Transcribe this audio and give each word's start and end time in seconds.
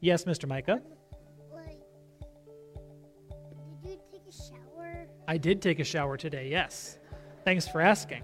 Yes, 0.00 0.24
Mr. 0.24 0.48
Micah. 0.48 0.80
Like, 1.52 1.80
did 3.82 3.90
you 3.90 3.98
take 4.12 4.22
a 4.28 4.32
shower? 4.32 5.06
I 5.26 5.36
did 5.36 5.60
take 5.60 5.80
a 5.80 5.84
shower 5.84 6.16
today, 6.16 6.48
yes. 6.48 6.98
Thanks 7.44 7.66
for 7.66 7.80
asking. 7.80 8.22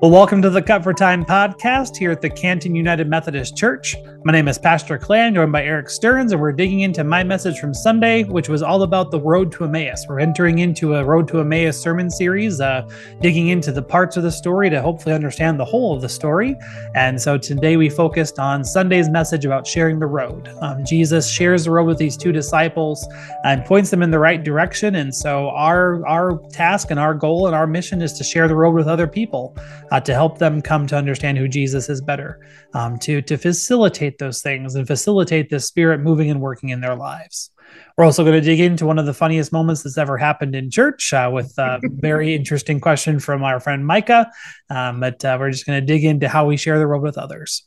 Well, 0.00 0.10
welcome 0.10 0.42
to 0.42 0.50
the 0.50 0.60
Cut 0.60 0.82
for 0.82 0.92
Time 0.92 1.24
podcast 1.24 1.96
here 1.96 2.10
at 2.10 2.20
the 2.20 2.28
Canton 2.28 2.74
United 2.74 3.08
Methodist 3.08 3.56
Church. 3.56 3.94
My 4.24 4.32
name 4.32 4.46
is 4.46 4.56
Pastor 4.56 4.98
Clay. 4.98 5.32
Joined 5.32 5.50
by 5.50 5.64
Eric 5.64 5.90
Stearns, 5.90 6.30
and 6.30 6.40
we're 6.40 6.52
digging 6.52 6.80
into 6.80 7.02
my 7.02 7.24
message 7.24 7.58
from 7.58 7.74
Sunday, 7.74 8.22
which 8.22 8.48
was 8.48 8.62
all 8.62 8.84
about 8.84 9.10
the 9.10 9.18
road 9.18 9.50
to 9.52 9.64
Emmaus. 9.64 10.06
We're 10.08 10.20
entering 10.20 10.60
into 10.60 10.94
a 10.94 11.04
road 11.04 11.26
to 11.28 11.40
Emmaus 11.40 11.76
sermon 11.76 12.08
series, 12.08 12.60
uh, 12.60 12.88
digging 13.20 13.48
into 13.48 13.72
the 13.72 13.82
parts 13.82 14.16
of 14.16 14.22
the 14.22 14.30
story 14.30 14.70
to 14.70 14.80
hopefully 14.80 15.12
understand 15.12 15.58
the 15.58 15.64
whole 15.64 15.96
of 15.96 16.02
the 16.02 16.08
story. 16.08 16.54
And 16.94 17.20
so 17.20 17.36
today 17.36 17.76
we 17.76 17.88
focused 17.88 18.38
on 18.38 18.64
Sunday's 18.64 19.08
message 19.08 19.44
about 19.44 19.66
sharing 19.66 19.98
the 19.98 20.06
road. 20.06 20.48
Um, 20.60 20.84
Jesus 20.84 21.28
shares 21.28 21.64
the 21.64 21.72
road 21.72 21.88
with 21.88 21.98
these 21.98 22.16
two 22.16 22.30
disciples 22.30 23.04
and 23.42 23.64
points 23.64 23.90
them 23.90 24.02
in 24.02 24.12
the 24.12 24.20
right 24.20 24.44
direction. 24.44 24.94
And 24.94 25.12
so 25.12 25.48
our 25.48 26.06
our 26.06 26.38
task 26.50 26.92
and 26.92 27.00
our 27.00 27.14
goal 27.14 27.48
and 27.48 27.56
our 27.56 27.66
mission 27.66 28.00
is 28.00 28.12
to 28.12 28.22
share 28.22 28.46
the 28.46 28.54
road 28.54 28.76
with 28.76 28.86
other 28.86 29.08
people 29.08 29.56
uh, 29.90 29.98
to 29.98 30.14
help 30.14 30.38
them 30.38 30.62
come 30.62 30.86
to 30.86 30.96
understand 30.96 31.38
who 31.38 31.48
Jesus 31.48 31.88
is 31.88 32.00
better, 32.00 32.38
um, 32.74 33.00
to 33.00 33.20
to 33.22 33.36
facilitate 33.36 34.11
those 34.18 34.42
things 34.42 34.74
and 34.74 34.86
facilitate 34.86 35.50
the 35.50 35.60
Spirit 35.60 36.00
moving 36.00 36.30
and 36.30 36.40
working 36.40 36.70
in 36.70 36.80
their 36.80 36.94
lives. 36.94 37.50
We're 37.96 38.04
also 38.04 38.22
going 38.24 38.34
to 38.34 38.40
dig 38.40 38.60
into 38.60 38.86
one 38.86 38.98
of 38.98 39.06
the 39.06 39.14
funniest 39.14 39.52
moments 39.52 39.82
that's 39.82 39.98
ever 39.98 40.18
happened 40.18 40.54
in 40.54 40.70
church 40.70 41.12
uh, 41.12 41.30
with 41.32 41.52
a 41.58 41.80
very 41.82 42.34
interesting 42.34 42.80
question 42.80 43.18
from 43.18 43.42
our 43.42 43.60
friend 43.60 43.86
Micah. 43.86 44.30
Um, 44.70 45.00
but 45.00 45.24
uh, 45.24 45.36
we're 45.38 45.50
just 45.50 45.66
going 45.66 45.80
to 45.80 45.86
dig 45.86 46.04
into 46.04 46.28
how 46.28 46.46
we 46.46 46.56
share 46.56 46.78
the 46.78 46.86
road 46.86 47.02
with 47.02 47.18
others. 47.18 47.66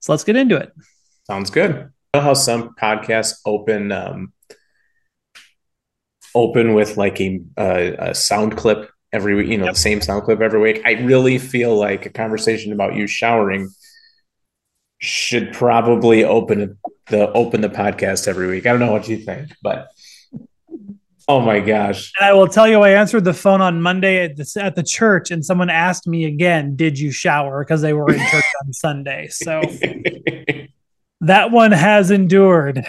So 0.00 0.12
let's 0.12 0.24
get 0.24 0.36
into 0.36 0.56
it. 0.56 0.72
Sounds 1.26 1.50
good. 1.50 1.70
You 1.74 1.90
know 2.14 2.20
how 2.20 2.34
some 2.34 2.74
podcasts 2.80 3.40
open 3.44 3.92
um, 3.92 4.32
open 6.34 6.74
with 6.74 6.96
like 6.96 7.20
a, 7.20 7.40
a, 7.56 8.10
a 8.10 8.14
sound 8.14 8.56
clip 8.56 8.90
every 9.12 9.34
week, 9.34 9.48
you 9.48 9.56
know, 9.56 9.64
yep. 9.64 9.74
the 9.74 9.80
same 9.80 10.00
sound 10.00 10.22
clip 10.24 10.40
every 10.40 10.60
week. 10.60 10.82
I 10.84 10.92
really 10.92 11.38
feel 11.38 11.74
like 11.74 12.06
a 12.06 12.10
conversation 12.10 12.72
about 12.72 12.94
you 12.94 13.06
showering 13.06 13.70
should 14.98 15.52
probably 15.52 16.24
open 16.24 16.78
the 17.08 17.30
open 17.32 17.60
the 17.60 17.68
podcast 17.68 18.28
every 18.28 18.48
week. 18.48 18.66
I 18.66 18.70
don't 18.70 18.80
know 18.80 18.92
what 18.92 19.08
you 19.08 19.18
think, 19.18 19.50
but 19.62 19.88
oh 21.28 21.40
my 21.40 21.60
gosh. 21.60 22.12
And 22.18 22.28
I 22.28 22.32
will 22.32 22.48
tell 22.48 22.66
you, 22.66 22.80
I 22.82 22.90
answered 22.90 23.24
the 23.24 23.34
phone 23.34 23.60
on 23.60 23.80
Monday 23.80 24.24
at 24.24 24.36
the, 24.36 24.60
at 24.62 24.74
the 24.74 24.82
church, 24.82 25.30
and 25.30 25.44
someone 25.44 25.70
asked 25.70 26.06
me 26.06 26.24
again, 26.24 26.76
"Did 26.76 26.98
you 26.98 27.10
shower?" 27.10 27.64
Because 27.64 27.82
they 27.82 27.92
were 27.92 28.12
in 28.12 28.18
church 28.30 28.44
on 28.64 28.72
Sunday. 28.72 29.28
So 29.28 29.62
that 31.20 31.50
one 31.50 31.72
has 31.72 32.10
endured. 32.10 32.86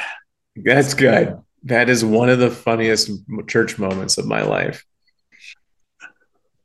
That's 0.55 0.94
good. 0.94 1.39
That 1.64 1.89
is 1.89 2.03
one 2.03 2.30
of 2.30 2.39
the 2.39 2.52
funniest 2.52 3.11
church 3.47 3.77
moments 3.77 4.17
of 4.17 4.25
my 4.25 4.42
life. 4.42 4.86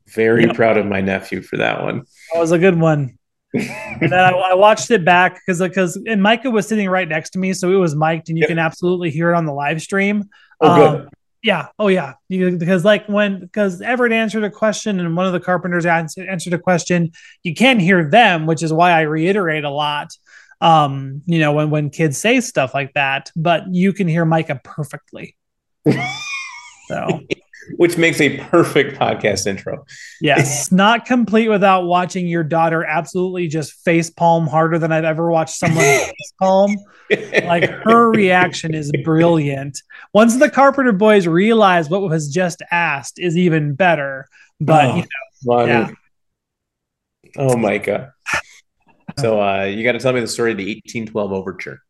Very 0.07 0.45
yep. 0.45 0.55
proud 0.55 0.77
of 0.77 0.85
my 0.85 1.01
nephew 1.01 1.41
for 1.41 1.57
that 1.57 1.81
one. 1.81 2.03
That 2.31 2.39
was 2.39 2.51
a 2.51 2.59
good 2.59 2.79
one. 2.79 3.17
And 3.53 4.11
then 4.11 4.13
I, 4.13 4.31
I, 4.31 4.53
watched 4.55 4.89
it 4.89 5.05
back 5.05 5.35
because 5.35 5.59
because 5.59 5.95
and 6.07 6.21
Micah 6.21 6.49
was 6.49 6.67
sitting 6.67 6.89
right 6.89 7.07
next 7.07 7.31
to 7.31 7.39
me, 7.39 7.53
so 7.53 7.71
it 7.71 7.75
was 7.75 7.95
mic'd, 7.95 8.29
and 8.29 8.37
you 8.37 8.41
yep. 8.41 8.49
can 8.49 8.59
absolutely 8.59 9.11
hear 9.11 9.31
it 9.31 9.35
on 9.35 9.45
the 9.45 9.53
live 9.53 9.81
stream. 9.81 10.29
Oh, 10.59 10.69
um, 10.69 10.97
good. 10.97 11.09
Yeah. 11.43 11.67
Oh, 11.77 11.89
yeah. 11.89 12.13
You, 12.29 12.57
because 12.57 12.85
like 12.85 13.05
when 13.07 13.41
because 13.41 13.81
Everett 13.81 14.13
answered 14.13 14.45
a 14.45 14.49
question 14.49 14.99
and 14.99 15.15
one 15.15 15.27
of 15.27 15.33
the 15.33 15.41
carpenters 15.41 15.85
answered, 15.85 16.27
answered 16.27 16.53
a 16.53 16.57
question, 16.57 17.11
you 17.43 17.53
can 17.53 17.79
hear 17.79 18.09
them, 18.09 18.45
which 18.45 18.63
is 18.63 18.71
why 18.71 18.91
I 18.91 19.01
reiterate 19.01 19.65
a 19.65 19.69
lot. 19.69 20.11
Um, 20.61 21.21
you 21.25 21.39
know, 21.39 21.51
when 21.51 21.69
when 21.69 21.89
kids 21.89 22.17
say 22.17 22.39
stuff 22.39 22.73
like 22.73 22.93
that, 22.93 23.29
but 23.35 23.65
you 23.69 23.91
can 23.91 24.07
hear 24.07 24.23
Micah 24.23 24.61
perfectly. 24.63 25.35
so 26.87 27.21
which 27.77 27.97
makes 27.97 28.19
a 28.21 28.37
perfect 28.37 28.99
podcast 28.99 29.47
intro. 29.47 29.85
Yes, 30.21 30.71
not 30.71 31.05
complete 31.05 31.49
without 31.49 31.85
watching 31.85 32.27
your 32.27 32.43
daughter 32.43 32.83
absolutely 32.83 33.47
just 33.47 33.73
face 33.83 34.09
palm 34.09 34.47
harder 34.47 34.79
than 34.79 34.91
I've 34.91 35.03
ever 35.03 35.29
watched 35.31 35.55
someone 35.55 35.83
face 35.83 36.33
palm. 36.39 36.75
Like 37.43 37.69
her 37.69 38.11
reaction 38.11 38.73
is 38.73 38.91
brilliant. 39.03 39.81
Once 40.13 40.37
the 40.37 40.49
Carpenter 40.49 40.93
boys 40.93 41.27
realize 41.27 41.89
what 41.89 42.01
was 42.01 42.29
just 42.29 42.61
asked 42.71 43.19
is 43.19 43.37
even 43.37 43.75
better. 43.75 44.27
But 44.59 44.85
oh, 44.85 44.95
you 44.95 45.03
know, 45.45 45.65
yeah. 45.65 45.91
oh 47.37 47.57
my 47.57 47.77
god. 47.77 48.11
So 49.19 49.41
uh, 49.41 49.63
you 49.65 49.83
got 49.83 49.91
to 49.91 49.99
tell 49.99 50.13
me 50.13 50.21
the 50.21 50.27
story 50.27 50.51
of 50.51 50.57
the 50.57 50.65
1812 50.65 51.33
overture. 51.33 51.81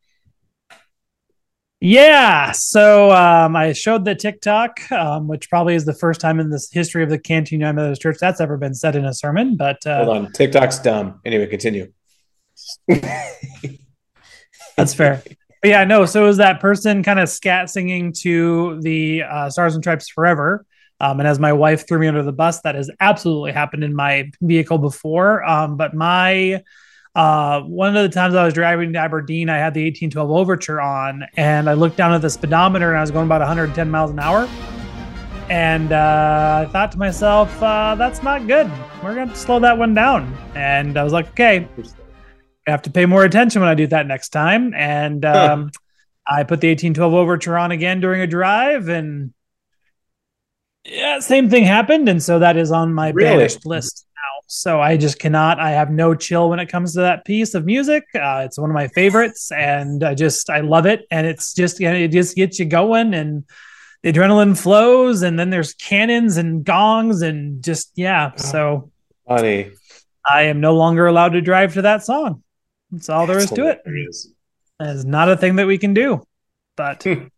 Yeah. 1.84 2.52
So 2.52 3.10
um, 3.10 3.54
I 3.54 3.74
showed 3.74 4.06
the 4.06 4.14
TikTok, 4.14 4.90
um, 4.90 5.28
which 5.28 5.50
probably 5.50 5.74
is 5.74 5.84
the 5.84 5.92
first 5.92 6.18
time 6.18 6.40
in 6.40 6.48
the 6.48 6.66
history 6.72 7.02
of 7.02 7.10
the 7.10 7.18
Canton 7.18 7.60
United 7.60 7.74
Methodist 7.74 8.00
Church 8.00 8.16
that's 8.18 8.40
ever 8.40 8.56
been 8.56 8.72
said 8.72 8.96
in 8.96 9.04
a 9.04 9.12
sermon. 9.12 9.58
But 9.58 9.86
uh, 9.86 10.02
hold 10.02 10.16
on, 10.16 10.32
TikTok's 10.32 10.78
dumb. 10.78 11.20
Anyway, 11.26 11.46
continue. 11.46 11.92
that's 12.88 14.94
fair. 14.94 15.22
But 15.60 15.68
yeah, 15.68 15.84
no. 15.84 16.06
So 16.06 16.24
it 16.24 16.26
was 16.26 16.38
that 16.38 16.58
person 16.58 17.02
kind 17.02 17.20
of 17.20 17.28
scat 17.28 17.68
singing 17.68 18.14
to 18.20 18.80
the 18.80 19.24
uh, 19.24 19.50
Stars 19.50 19.74
and 19.74 19.84
Stripes 19.84 20.08
Forever. 20.08 20.64
Um, 21.00 21.20
and 21.20 21.28
as 21.28 21.38
my 21.38 21.52
wife 21.52 21.86
threw 21.86 21.98
me 21.98 22.06
under 22.06 22.22
the 22.22 22.32
bus, 22.32 22.62
that 22.62 22.76
has 22.76 22.90
absolutely 22.98 23.52
happened 23.52 23.84
in 23.84 23.94
my 23.94 24.30
vehicle 24.40 24.78
before. 24.78 25.44
Um, 25.44 25.76
but 25.76 25.92
my 25.92 26.62
uh, 27.14 27.60
one 27.62 27.96
of 27.96 28.02
the 28.02 28.08
times 28.08 28.34
I 28.34 28.44
was 28.44 28.54
driving 28.54 28.92
to 28.94 28.98
Aberdeen, 28.98 29.48
I 29.48 29.56
had 29.58 29.74
the 29.74 29.84
1812 29.84 30.30
Overture 30.30 30.80
on, 30.80 31.24
and 31.36 31.70
I 31.70 31.74
looked 31.74 31.96
down 31.96 32.12
at 32.12 32.22
the 32.22 32.30
speedometer 32.30 32.90
and 32.90 32.98
I 32.98 33.00
was 33.00 33.10
going 33.10 33.26
about 33.26 33.40
110 33.40 33.90
miles 33.90 34.10
an 34.10 34.18
hour. 34.18 34.48
And 35.48 35.92
uh, 35.92 36.64
I 36.66 36.72
thought 36.72 36.90
to 36.92 36.98
myself, 36.98 37.62
uh, 37.62 37.94
that's 37.96 38.22
not 38.22 38.46
good. 38.46 38.70
We're 39.02 39.14
going 39.14 39.28
to 39.28 39.36
slow 39.36 39.60
that 39.60 39.76
one 39.76 39.94
down. 39.94 40.36
And 40.54 40.96
I 40.96 41.04
was 41.04 41.12
like, 41.12 41.28
okay, 41.28 41.68
I 42.66 42.70
have 42.70 42.82
to 42.82 42.90
pay 42.90 43.04
more 43.04 43.24
attention 43.24 43.60
when 43.60 43.68
I 43.68 43.74
do 43.74 43.86
that 43.88 44.06
next 44.06 44.30
time. 44.30 44.72
And 44.74 45.24
um, 45.24 45.70
I 46.26 46.42
put 46.42 46.60
the 46.60 46.68
1812 46.68 47.12
Overture 47.12 47.58
on 47.58 47.72
again 47.72 48.00
during 48.00 48.22
a 48.22 48.26
drive, 48.26 48.88
and 48.88 49.34
yeah, 50.84 51.20
same 51.20 51.50
thing 51.50 51.64
happened. 51.64 52.08
And 52.08 52.22
so 52.22 52.38
that 52.38 52.56
is 52.56 52.72
on 52.72 52.94
my 52.94 53.10
really? 53.10 53.36
banished 53.36 53.66
list. 53.66 54.03
So 54.46 54.80
I 54.80 54.96
just 54.96 55.18
cannot. 55.18 55.58
I 55.58 55.70
have 55.70 55.90
no 55.90 56.14
chill 56.14 56.50
when 56.50 56.58
it 56.58 56.68
comes 56.68 56.94
to 56.94 57.00
that 57.00 57.24
piece 57.24 57.54
of 57.54 57.64
music. 57.64 58.04
Uh, 58.14 58.42
it's 58.44 58.58
one 58.58 58.70
of 58.70 58.74
my 58.74 58.88
favorites, 58.88 59.50
and 59.52 60.04
I 60.04 60.14
just 60.14 60.50
I 60.50 60.60
love 60.60 60.86
it. 60.86 61.06
And 61.10 61.26
it's 61.26 61.54
just 61.54 61.80
you 61.80 61.90
know, 61.90 61.96
it 61.96 62.08
just 62.08 62.36
gets 62.36 62.58
you 62.58 62.66
going, 62.66 63.14
and 63.14 63.44
the 64.02 64.12
adrenaline 64.12 64.56
flows, 64.56 65.22
and 65.22 65.38
then 65.38 65.50
there's 65.50 65.74
cannons 65.74 66.36
and 66.36 66.64
gongs, 66.64 67.22
and 67.22 67.62
just 67.62 67.92
yeah. 67.94 68.36
So 68.36 68.90
funny. 69.26 69.70
I 70.28 70.42
am 70.42 70.60
no 70.60 70.74
longer 70.74 71.06
allowed 71.06 71.30
to 71.30 71.40
drive 71.40 71.74
to 71.74 71.82
that 71.82 72.04
song. 72.04 72.42
That's 72.90 73.08
all 73.08 73.26
there 73.26 73.38
is 73.38 73.50
to 73.50 73.68
it. 73.68 73.82
It's 74.80 75.04
not 75.04 75.28
a 75.28 75.36
thing 75.36 75.56
that 75.56 75.66
we 75.66 75.78
can 75.78 75.94
do, 75.94 76.26
but. 76.76 77.06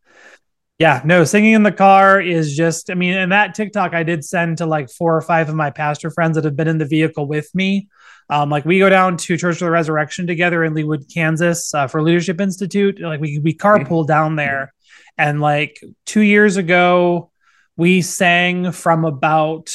Yeah, 0.79 1.01
no, 1.05 1.25
singing 1.25 1.55
in 1.55 1.63
the 1.63 1.73
car 1.73 2.21
is 2.21 2.55
just, 2.55 2.91
I 2.91 2.95
mean, 2.95 3.15
and 3.15 3.33
that 3.33 3.55
TikTok 3.55 3.95
I 3.95 4.03
did 4.03 4.23
send 4.23 4.59
to 4.59 4.67
like 4.67 4.91
four 4.91 5.17
or 5.17 5.23
five 5.23 5.49
of 5.49 5.55
my 5.55 5.71
pastor 5.71 6.11
friends 6.11 6.35
that 6.35 6.45
have 6.45 6.55
been 6.55 6.69
in 6.69 6.77
the 6.77 6.85
vehicle 6.85 7.27
with 7.27 7.49
me. 7.55 7.89
Um, 8.29 8.51
like 8.51 8.67
we 8.67 8.79
go 8.79 8.91
down 8.91 9.17
to 9.17 9.39
Church 9.39 9.57
of 9.57 9.61
the 9.61 9.71
Resurrection 9.71 10.27
together 10.27 10.65
in 10.65 10.75
Leawood, 10.75 11.13
Kansas 11.13 11.73
uh, 11.73 11.87
for 11.87 12.03
Leadership 12.03 12.43
Institute. 12.43 13.01
Like 13.01 13.21
we, 13.21 13.39
we 13.39 13.55
carpool 13.55 14.07
down 14.07 14.37
there. 14.37 14.75
And 15.17 15.41
like 15.41 15.81
two 16.05 16.21
years 16.21 16.59
ago, 16.59 17.31
we 17.79 18.03
sang 18.03 18.73
from 18.73 19.07
about 19.07 19.71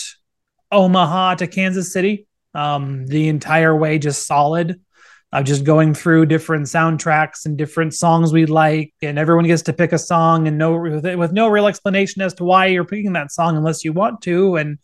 Omaha 0.71 1.35
to 1.35 1.47
Kansas 1.47 1.91
City 1.91 2.27
um, 2.53 3.07
the 3.07 3.27
entire 3.29 3.75
way, 3.75 3.97
just 3.97 4.27
solid 4.27 4.79
uh, 5.33 5.41
just 5.41 5.63
going 5.63 5.93
through 5.93 6.25
different 6.25 6.65
soundtracks 6.65 7.45
and 7.45 7.57
different 7.57 7.93
songs 7.93 8.33
we 8.33 8.45
like, 8.45 8.93
and 9.01 9.17
everyone 9.17 9.45
gets 9.45 9.61
to 9.63 9.73
pick 9.73 9.93
a 9.93 9.97
song 9.97 10.47
and 10.47 10.57
no 10.57 10.77
with, 10.77 11.05
with 11.17 11.31
no 11.31 11.47
real 11.47 11.67
explanation 11.67 12.21
as 12.21 12.33
to 12.33 12.43
why 12.43 12.65
you're 12.65 12.85
picking 12.85 13.13
that 13.13 13.31
song 13.31 13.55
unless 13.55 13.85
you 13.85 13.93
want 13.93 14.21
to. 14.23 14.57
And 14.57 14.77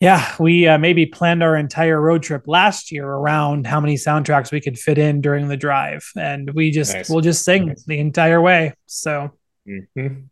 yeah, 0.00 0.34
we 0.38 0.66
uh, 0.66 0.78
maybe 0.78 1.06
planned 1.06 1.42
our 1.42 1.56
entire 1.56 2.00
road 2.00 2.22
trip 2.22 2.42
last 2.46 2.92
year 2.92 3.06
around 3.06 3.66
how 3.66 3.80
many 3.80 3.94
soundtracks 3.94 4.52
we 4.52 4.60
could 4.60 4.78
fit 4.78 4.98
in 4.98 5.20
during 5.20 5.48
the 5.48 5.56
drive, 5.56 6.04
and 6.16 6.50
we 6.54 6.70
just 6.70 6.92
nice. 6.92 7.08
we'll 7.08 7.20
just 7.20 7.44
sing 7.44 7.66
nice. 7.66 7.84
the 7.84 7.98
entire 7.98 8.40
way. 8.40 8.74
So, 8.86 9.30
mm-hmm. 9.66 10.24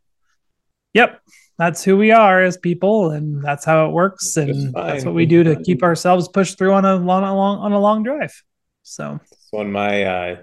yep, 0.93 1.21
that's 1.57 1.85
who 1.85 1.97
we 1.97 2.11
are 2.11 2.43
as 2.43 2.59
people, 2.59 3.13
and 3.13 3.43
that's 3.43 3.65
how 3.65 3.87
it 3.87 3.93
works, 3.93 4.37
and 4.37 4.75
that's 4.75 5.05
what 5.05 5.15
we 5.15 5.25
do 5.25 5.45
to 5.45 5.63
keep 5.63 5.85
ourselves 5.85 6.29
pushed 6.29 6.59
through 6.59 6.75
on 6.75 6.85
a 6.85 6.97
long, 6.97 7.23
on 7.23 7.31
a 7.31 7.37
long 7.37 7.59
on 7.61 7.73
a 7.73 7.81
long 7.81 8.03
drive. 8.03 8.43
So, 8.91 9.21
so 9.51 9.59
on 9.59 9.71
my, 9.73 10.03
uh, 10.05 10.37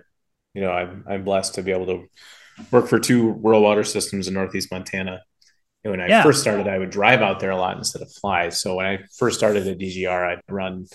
you 0.54 0.62
know, 0.62 0.72
I'm 0.72 1.06
I'm 1.08 1.24
blessed 1.24 1.56
to 1.56 1.64
be 1.64 1.72
able 1.72 1.88
to 1.88 2.06
work 2.72 2.88
for 2.88 3.00
two 3.00 3.34
rural 3.34 3.62
water 3.64 3.84
systems 3.84 4.28
in 4.28 4.34
Northeast 4.34 4.72
Montana, 4.72 5.22
And 5.84 5.92
when 5.92 6.02
I 6.02 6.10
Yeah. 6.10 6.24
first 6.24 6.42
started, 6.42 6.68
I 6.68 6.78
would 6.80 6.92
drive 6.92 7.22
out 7.22 7.40
there 7.40 7.52
a 7.52 7.58
lot 7.58 7.78
instead 7.78 8.02
of 8.04 8.12
fly. 8.14 8.50
So 8.50 8.76
when 8.78 8.86
I 8.88 9.00
first 9.18 9.38
started 9.38 9.68
at 9.68 9.78
DGR, 9.80 10.26
I'd 10.32 10.42
run 10.50 10.88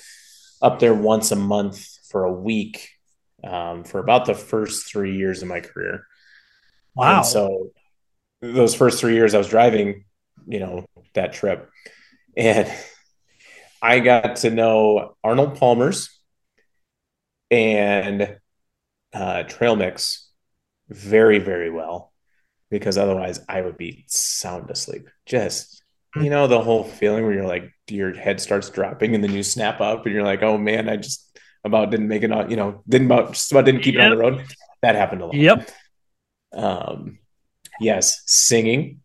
up 0.63 0.81
there 0.81 0.95
once 0.95 1.33
a 1.33 1.37
month 1.37 1.87
for 2.11 2.25
a 2.25 2.33
week 2.33 2.89
um, 3.45 3.85
for 3.85 4.01
about 4.01 4.27
the 4.27 4.35
first 4.35 4.91
three 4.91 5.17
years 5.17 5.43
of 5.43 5.49
my 5.49 5.61
career. 5.61 6.07
Wow. 6.95 7.11
And 7.11 7.25
so 7.27 7.71
those 8.43 8.75
first 8.75 9.01
three 9.01 9.15
years 9.15 9.35
I 9.35 9.39
was 9.39 9.49
driving, 9.49 10.05
you 10.47 10.61
know, 10.61 10.87
that 11.15 11.33
trip. 11.33 11.71
And 12.37 12.73
I 13.83 14.01
got 14.01 14.37
to 14.37 14.51
know 14.51 15.17
Arnold 15.25 15.59
Palmer's 15.59 16.11
and 17.53 18.39
uh, 19.13 19.43
Trail 19.45 19.77
Mix 19.77 20.31
very, 20.89 21.39
very 21.39 21.71
well 21.71 22.13
because 22.71 22.97
otherwise 22.97 23.41
I 23.49 23.61
would 23.61 23.77
be 23.77 24.05
sound 24.09 24.71
asleep. 24.71 25.09
Just, 25.27 25.85
you 26.17 26.31
know, 26.31 26.47
the 26.47 26.61
whole 26.61 26.83
feeling 26.83 27.25
where 27.25 27.35
you're 27.35 27.47
like, 27.47 27.71
your 27.89 28.15
head 28.15 28.41
starts 28.41 28.71
dropping 28.71 29.15
and 29.15 29.23
then 29.23 29.33
you 29.33 29.43
snap 29.43 29.81
up 29.83 30.07
and 30.07 30.15
you're 30.15 30.25
like, 30.25 30.43
oh 30.43 30.57
man, 30.57 30.89
I 30.89 30.97
just 30.97 31.39
about 31.63 31.91
didn't 31.91 32.09
make 32.09 32.23
it 32.23 32.33
on, 32.33 32.51
you 32.51 32.57
know, 32.57 32.83
didn't 32.89 33.07
about 33.07 33.35
just 33.35 33.53
about 33.53 33.67
didn't 33.67 33.83
keep 33.83 33.97
it 33.97 34.01
on 34.01 34.11
the 34.11 34.17
road. 34.17 34.45
That 34.81 34.97
happened 34.97 35.21
a 35.21 35.27
lot. 35.27 35.35
Yep. 35.35 35.71
Um, 36.55 37.19
yes, 37.81 38.23
singing. 38.27 39.01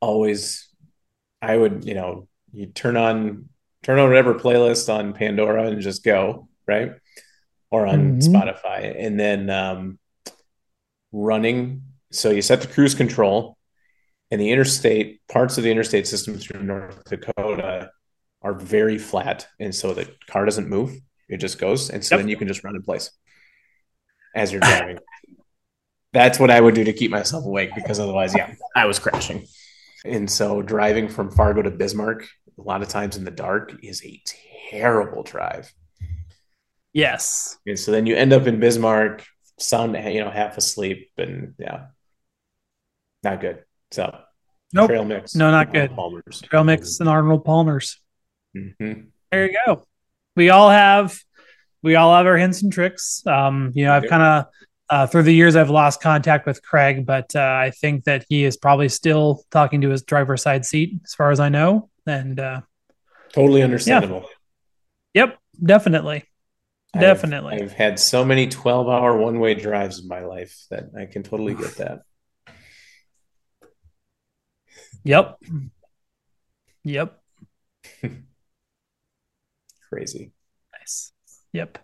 Always, 0.00 0.68
I 1.40 1.56
would, 1.56 1.84
you 1.84 1.94
know, 1.94 2.28
you 2.52 2.66
turn 2.66 2.96
on 2.96 3.48
turn 3.82 3.98
on 3.98 4.08
whatever 4.08 4.34
playlist 4.34 4.92
on 4.92 5.12
Pandora 5.14 5.66
and 5.66 5.80
just 5.80 6.04
go 6.04 6.48
right, 6.66 6.92
or 7.74 7.86
on 7.88 8.18
Mhm. 8.18 8.22
Spotify, 8.22 8.94
and 9.04 9.18
then 9.18 9.50
um, 9.50 9.98
running. 11.10 11.82
So 12.12 12.30
you 12.30 12.40
set 12.42 12.60
the 12.60 12.68
cruise 12.68 12.94
control, 12.94 13.56
and 14.30 14.40
the 14.40 14.50
interstate 14.52 15.20
parts 15.28 15.58
of 15.58 15.64
the 15.64 15.72
interstate 15.72 16.06
system 16.06 16.38
through 16.38 16.62
North 16.62 17.02
Dakota 17.04 17.90
are 18.42 18.54
very 18.54 18.96
flat, 18.98 19.48
and 19.58 19.74
so 19.74 19.92
the 19.92 20.08
car 20.28 20.44
doesn't 20.44 20.68
move; 20.68 20.96
it 21.28 21.38
just 21.38 21.58
goes, 21.58 21.90
and 21.90 22.04
so 22.04 22.14
Yep. 22.14 22.20
then 22.22 22.28
you 22.28 22.36
can 22.36 22.46
just 22.46 22.62
run 22.62 22.76
in 22.76 22.82
place 22.82 23.10
as 24.36 24.52
you're 24.52 24.60
driving. 24.60 24.98
That's 26.12 26.38
what 26.38 26.50
I 26.50 26.60
would 26.60 26.76
do 26.76 26.84
to 26.84 26.92
keep 26.92 27.10
myself 27.10 27.44
awake 27.44 27.70
because 27.74 27.98
otherwise, 27.98 28.36
yeah, 28.36 28.54
I 28.76 28.86
was 28.86 29.00
crashing. 29.00 29.46
And 30.04 30.30
so 30.30 30.62
driving 30.62 31.08
from 31.08 31.28
Fargo 31.32 31.62
to 31.62 31.70
Bismarck, 31.72 32.28
a 32.56 32.62
lot 32.62 32.82
of 32.82 32.88
times 32.88 33.16
in 33.16 33.24
the 33.24 33.32
dark, 33.32 33.74
is 33.82 34.04
a 34.04 34.22
terrible 34.70 35.24
drive. 35.24 35.74
Yes. 36.94 37.58
And 37.66 37.78
so 37.78 37.90
then 37.92 38.06
you 38.06 38.16
end 38.16 38.32
up 38.32 38.46
in 38.46 38.58
Bismarck, 38.60 39.26
sound 39.58 39.94
you 39.94 40.20
know 40.24 40.30
half 40.30 40.56
asleep, 40.56 41.10
and 41.18 41.54
yeah, 41.58 41.86
not 43.22 43.40
good. 43.40 43.64
So 43.90 44.16
Nope. 44.72 44.88
trail 44.88 45.04
mix, 45.04 45.34
No, 45.34 45.50
not 45.50 45.72
good. 45.72 45.90
Palmer's 45.94 46.40
Trail 46.40 46.64
Mix 46.64 46.98
and 47.00 47.08
Arnold 47.08 47.44
Palmer's. 47.44 48.00
Mhm. 48.56 49.08
There 49.30 49.46
you 49.46 49.56
go. 49.66 49.84
We 50.36 50.50
all 50.50 50.70
have 50.70 51.18
we 51.82 51.96
all 51.96 52.14
have 52.16 52.26
our 52.26 52.36
hints 52.36 52.62
and 52.62 52.72
tricks. 52.72 53.22
Um, 53.26 53.72
you 53.74 53.84
know, 53.84 53.92
I've 53.92 54.08
kind 54.08 54.22
of 54.22 54.46
uh, 54.90 55.06
through 55.06 55.22
the 55.24 55.34
years 55.34 55.56
I've 55.56 55.70
lost 55.70 56.00
contact 56.00 56.46
with 56.46 56.62
Craig, 56.62 57.06
but 57.06 57.34
uh, 57.34 57.40
I 57.40 57.70
think 57.70 58.04
that 58.04 58.24
he 58.28 58.44
is 58.44 58.56
probably 58.56 58.88
still 58.88 59.42
talking 59.50 59.80
to 59.80 59.88
his 59.90 60.02
driver's 60.02 60.42
side 60.42 60.64
seat, 60.66 61.00
as 61.04 61.14
far 61.14 61.30
as 61.30 61.40
I 61.40 61.48
know. 61.48 61.88
And 62.06 62.38
uh, 62.38 62.60
Totally 63.32 63.62
understandable. 63.62 64.26
yep, 65.14 65.38
definitely, 65.62 66.24
definitely. 67.00 67.60
I've, 67.62 67.72
had 67.72 67.98
so 67.98 68.24
many 68.24 68.48
12 68.48 68.88
hour 68.88 69.16
one 69.16 69.38
way 69.40 69.54
drives 69.54 70.00
in 70.00 70.08
my 70.08 70.20
life 70.24 70.64
that 70.70 70.90
I 70.98 71.06
can 71.06 71.22
totally 71.22 71.54
get 71.54 71.76
that. 71.78 72.02
Yep, 75.04 75.38
yep. 76.84 77.20
Crazy. 79.90 80.32
Nice. 80.78 81.12
Yep. 81.52 81.78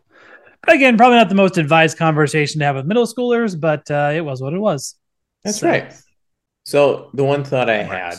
But 0.63 0.75
again, 0.75 0.97
probably 0.97 1.17
not 1.19 1.29
the 1.29 1.35
most 1.35 1.59
advised 1.59 1.99
conversation 1.99 2.59
to 2.61 2.65
have 2.67 2.77
with 2.77 2.87
middle 2.87 3.07
schoolers, 3.07 3.59
but 3.59 3.91
uh, 3.91 4.13
it 4.15 4.23
was 4.23 4.41
what 4.43 4.53
it 4.55 4.59
was. 4.59 4.95
That's 5.45 5.59
So- 5.61 5.69
right. 5.69 5.93
So 6.65 7.11
the 7.15 7.25
one 7.25 7.45
thought 7.45 7.69
I 7.71 7.83
had. 7.83 8.17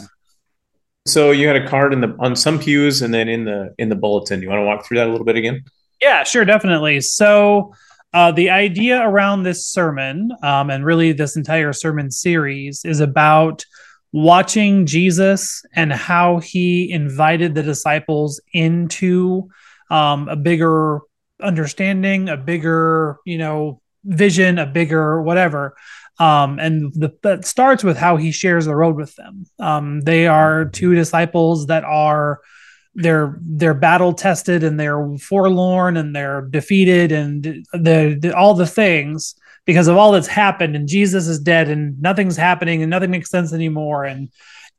So 1.07 1.31
you 1.31 1.47
had 1.47 1.55
a 1.55 1.67
card 1.67 1.93
in 1.93 2.01
the 2.01 2.15
on 2.19 2.35
some 2.35 2.59
pews 2.59 3.01
and 3.01 3.13
then 3.13 3.27
in 3.29 3.45
the 3.45 3.73
in 3.77 3.89
the 3.89 3.95
bulletin. 3.95 4.41
You 4.41 4.49
want 4.49 4.59
to 4.59 4.65
walk 4.65 4.85
through 4.85 4.97
that 4.97 5.07
a 5.07 5.11
little 5.11 5.25
bit 5.25 5.35
again? 5.35 5.63
Yeah, 6.01 6.23
sure, 6.23 6.45
definitely. 6.45 7.01
So, 7.01 7.73
uh, 8.13 8.31
the 8.31 8.49
idea 8.49 9.01
around 9.01 9.43
this 9.43 9.65
sermon, 9.65 10.31
um, 10.43 10.69
and 10.69 10.83
really 10.83 11.13
this 11.13 11.37
entire 11.37 11.71
sermon 11.71 12.11
series, 12.11 12.83
is 12.83 12.99
about 12.99 13.63
watching 14.11 14.85
Jesus 14.85 15.63
and 15.73 15.93
how 15.93 16.39
he 16.39 16.91
invited 16.91 17.55
the 17.55 17.63
disciples 17.63 18.41
into 18.51 19.49
um, 19.89 20.27
a 20.27 20.35
bigger 20.35 20.99
understanding, 21.41 22.27
a 22.27 22.35
bigger, 22.35 23.17
you 23.25 23.37
know, 23.37 23.81
vision, 24.03 24.59
a 24.59 24.65
bigger 24.65 25.21
whatever. 25.21 25.75
Um, 26.19 26.59
and 26.59 26.93
the, 26.93 27.17
that 27.23 27.45
starts 27.45 27.83
with 27.83 27.97
how 27.97 28.17
he 28.17 28.31
shares 28.31 28.65
the 28.65 28.75
road 28.75 28.95
with 28.95 29.15
them. 29.15 29.45
Um, 29.59 30.01
they 30.01 30.27
are 30.27 30.65
two 30.65 30.93
disciples 30.93 31.67
that 31.67 31.83
are 31.83 32.41
they're 32.95 33.37
they're 33.41 33.73
battle 33.73 34.13
tested 34.13 34.63
and 34.63 34.79
they're 34.79 35.17
forlorn 35.17 35.97
and 35.97 36.15
they're 36.15 36.41
defeated 36.41 37.11
and 37.11 37.43
the, 37.73 38.17
the 38.19 38.35
all 38.35 38.53
the 38.53 38.67
things 38.67 39.35
because 39.65 39.87
of 39.87 39.95
all 39.95 40.11
that's 40.11 40.27
happened 40.27 40.75
and 40.75 40.87
Jesus 40.87 41.27
is 41.27 41.39
dead 41.39 41.69
and 41.69 42.01
nothing's 42.01 42.35
happening 42.35 42.81
and 42.81 42.89
nothing 42.89 43.11
makes 43.11 43.29
sense 43.29 43.53
anymore. 43.53 44.03
And 44.05 44.29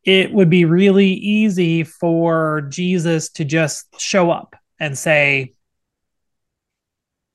it 0.05 0.33
would 0.33 0.51
be 0.51 0.65
really 0.65 1.13
easy 1.13 1.85
for 1.85 2.63
Jesus 2.69 3.31
to 3.31 3.45
just 3.45 3.87
show 4.01 4.31
up 4.31 4.57
and 4.79 4.99
say 4.99 5.55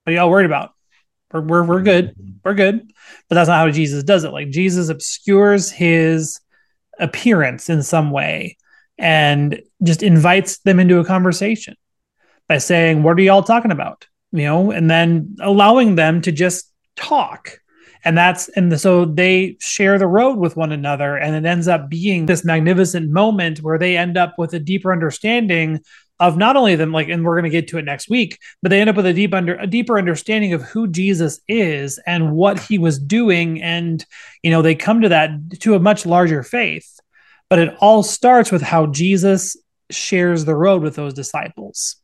what 0.03 0.13
are 0.13 0.15
y'all 0.15 0.30
worried 0.30 0.45
about? 0.45 0.71
We're, 1.33 1.41
we're, 1.41 1.63
we're 1.63 1.81
good. 1.81 2.15
We're 2.44 2.53
good. 2.53 2.94
But 3.27 3.35
that's 3.35 3.50
not 3.50 3.57
how 3.57 3.71
Jesus 3.71 4.03
does 4.03 4.23
it. 4.23 4.31
Like 4.31 4.50
Jesus 4.51 4.89
obscures 4.89 5.69
his 5.69 6.39
appearance 7.00 7.69
in 7.69 7.83
some 7.83 8.12
way 8.12 8.57
and 8.97 9.61
just 9.83 10.03
invites 10.03 10.59
them 10.59 10.79
into 10.79 10.99
a 10.99 11.05
conversation 11.05 11.75
by 12.47 12.57
saying, 12.57 13.03
What 13.03 13.17
are 13.17 13.21
y'all 13.21 13.44
talking 13.44 13.71
about? 13.71 14.07
You 14.31 14.44
know, 14.44 14.71
and 14.71 14.89
then 14.89 15.35
allowing 15.39 15.95
them 15.95 16.21
to 16.21 16.31
just 16.31 16.71
talk. 16.95 17.59
And 18.03 18.17
that's, 18.17 18.47
and 18.49 18.79
so 18.79 19.05
they 19.05 19.57
share 19.59 19.97
the 19.97 20.07
road 20.07 20.38
with 20.38 20.55
one 20.55 20.71
another. 20.71 21.17
And 21.17 21.35
it 21.35 21.49
ends 21.49 21.67
up 21.67 21.89
being 21.89 22.25
this 22.25 22.45
magnificent 22.45 23.09
moment 23.09 23.59
where 23.59 23.77
they 23.77 23.97
end 23.97 24.17
up 24.17 24.35
with 24.38 24.53
a 24.53 24.59
deeper 24.59 24.94
understanding 24.94 25.81
of 26.19 26.37
not 26.37 26.56
only 26.56 26.75
them, 26.75 26.92
like, 26.92 27.09
and 27.09 27.23
we're 27.23 27.35
going 27.39 27.44
to 27.44 27.49
get 27.49 27.68
to 27.69 27.77
it 27.77 27.85
next 27.85 28.09
week, 28.09 28.39
but 28.61 28.69
they 28.69 28.81
end 28.81 28.89
up 28.89 28.95
with 28.95 29.06
a 29.06 29.13
deep 29.13 29.33
under 29.33 29.56
a 29.56 29.68
deeper 29.68 29.97
understanding 29.97 30.54
of 30.54 30.63
who 30.63 30.87
Jesus 30.87 31.39
is 31.47 31.99
and 32.07 32.31
what 32.31 32.59
he 32.59 32.77
was 32.77 32.97
doing. 32.97 33.61
And, 33.61 34.04
you 34.42 34.51
know, 34.51 34.61
they 34.61 34.75
come 34.75 35.01
to 35.01 35.09
that 35.09 35.31
to 35.59 35.75
a 35.75 35.80
much 35.80 36.06
larger 36.06 36.44
faith 36.44 36.99
but 37.49 37.59
it 37.59 37.75
all 37.80 38.04
starts 38.04 38.51
with 38.51 38.61
how 38.61 38.87
Jesus 38.87 39.56
shares 39.89 40.45
the 40.45 40.56
road 40.56 40.81
with 40.81 40.95
those 40.95 41.13
disciples. 41.13 41.95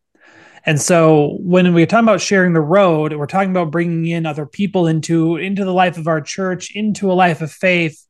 And 0.66 0.82
so 0.82 1.38
when 1.42 1.74
we're 1.74 1.86
talking 1.86 2.06
about 2.06 2.22
sharing 2.22 2.54
the 2.54 2.62
road, 2.62 3.14
we're 3.14 3.26
talking 3.26 3.52
about 3.52 3.72
bringing 3.72 4.06
in 4.06 4.26
other 4.26 4.46
people 4.46 4.88
into 4.88 5.36
into 5.36 5.66
the 5.66 5.74
life 5.74 5.98
of 5.98 6.08
our 6.08 6.22
church, 6.22 6.72
into 6.74 7.12
a 7.12 7.14
life 7.14 7.42
of 7.42 7.52
faith. 7.52 8.06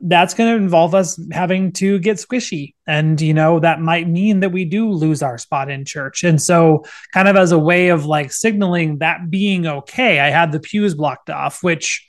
That's 0.00 0.34
going 0.34 0.50
to 0.50 0.56
involve 0.56 0.92
us 0.92 1.20
having 1.30 1.70
to 1.74 2.00
get 2.00 2.16
squishy. 2.16 2.74
And, 2.84 3.20
you 3.20 3.32
know, 3.32 3.60
that 3.60 3.80
might 3.80 4.08
mean 4.08 4.40
that 4.40 4.50
we 4.50 4.64
do 4.64 4.90
lose 4.90 5.22
our 5.22 5.38
spot 5.38 5.70
in 5.70 5.84
church. 5.84 6.24
And 6.24 6.42
so, 6.42 6.84
kind 7.12 7.28
of 7.28 7.36
as 7.36 7.52
a 7.52 7.58
way 7.60 7.90
of 7.90 8.04
like 8.04 8.32
signaling 8.32 8.98
that 8.98 9.30
being 9.30 9.64
okay, 9.64 10.18
I 10.18 10.30
had 10.30 10.50
the 10.50 10.58
pews 10.58 10.96
blocked 10.96 11.30
off, 11.30 11.62
which 11.62 12.04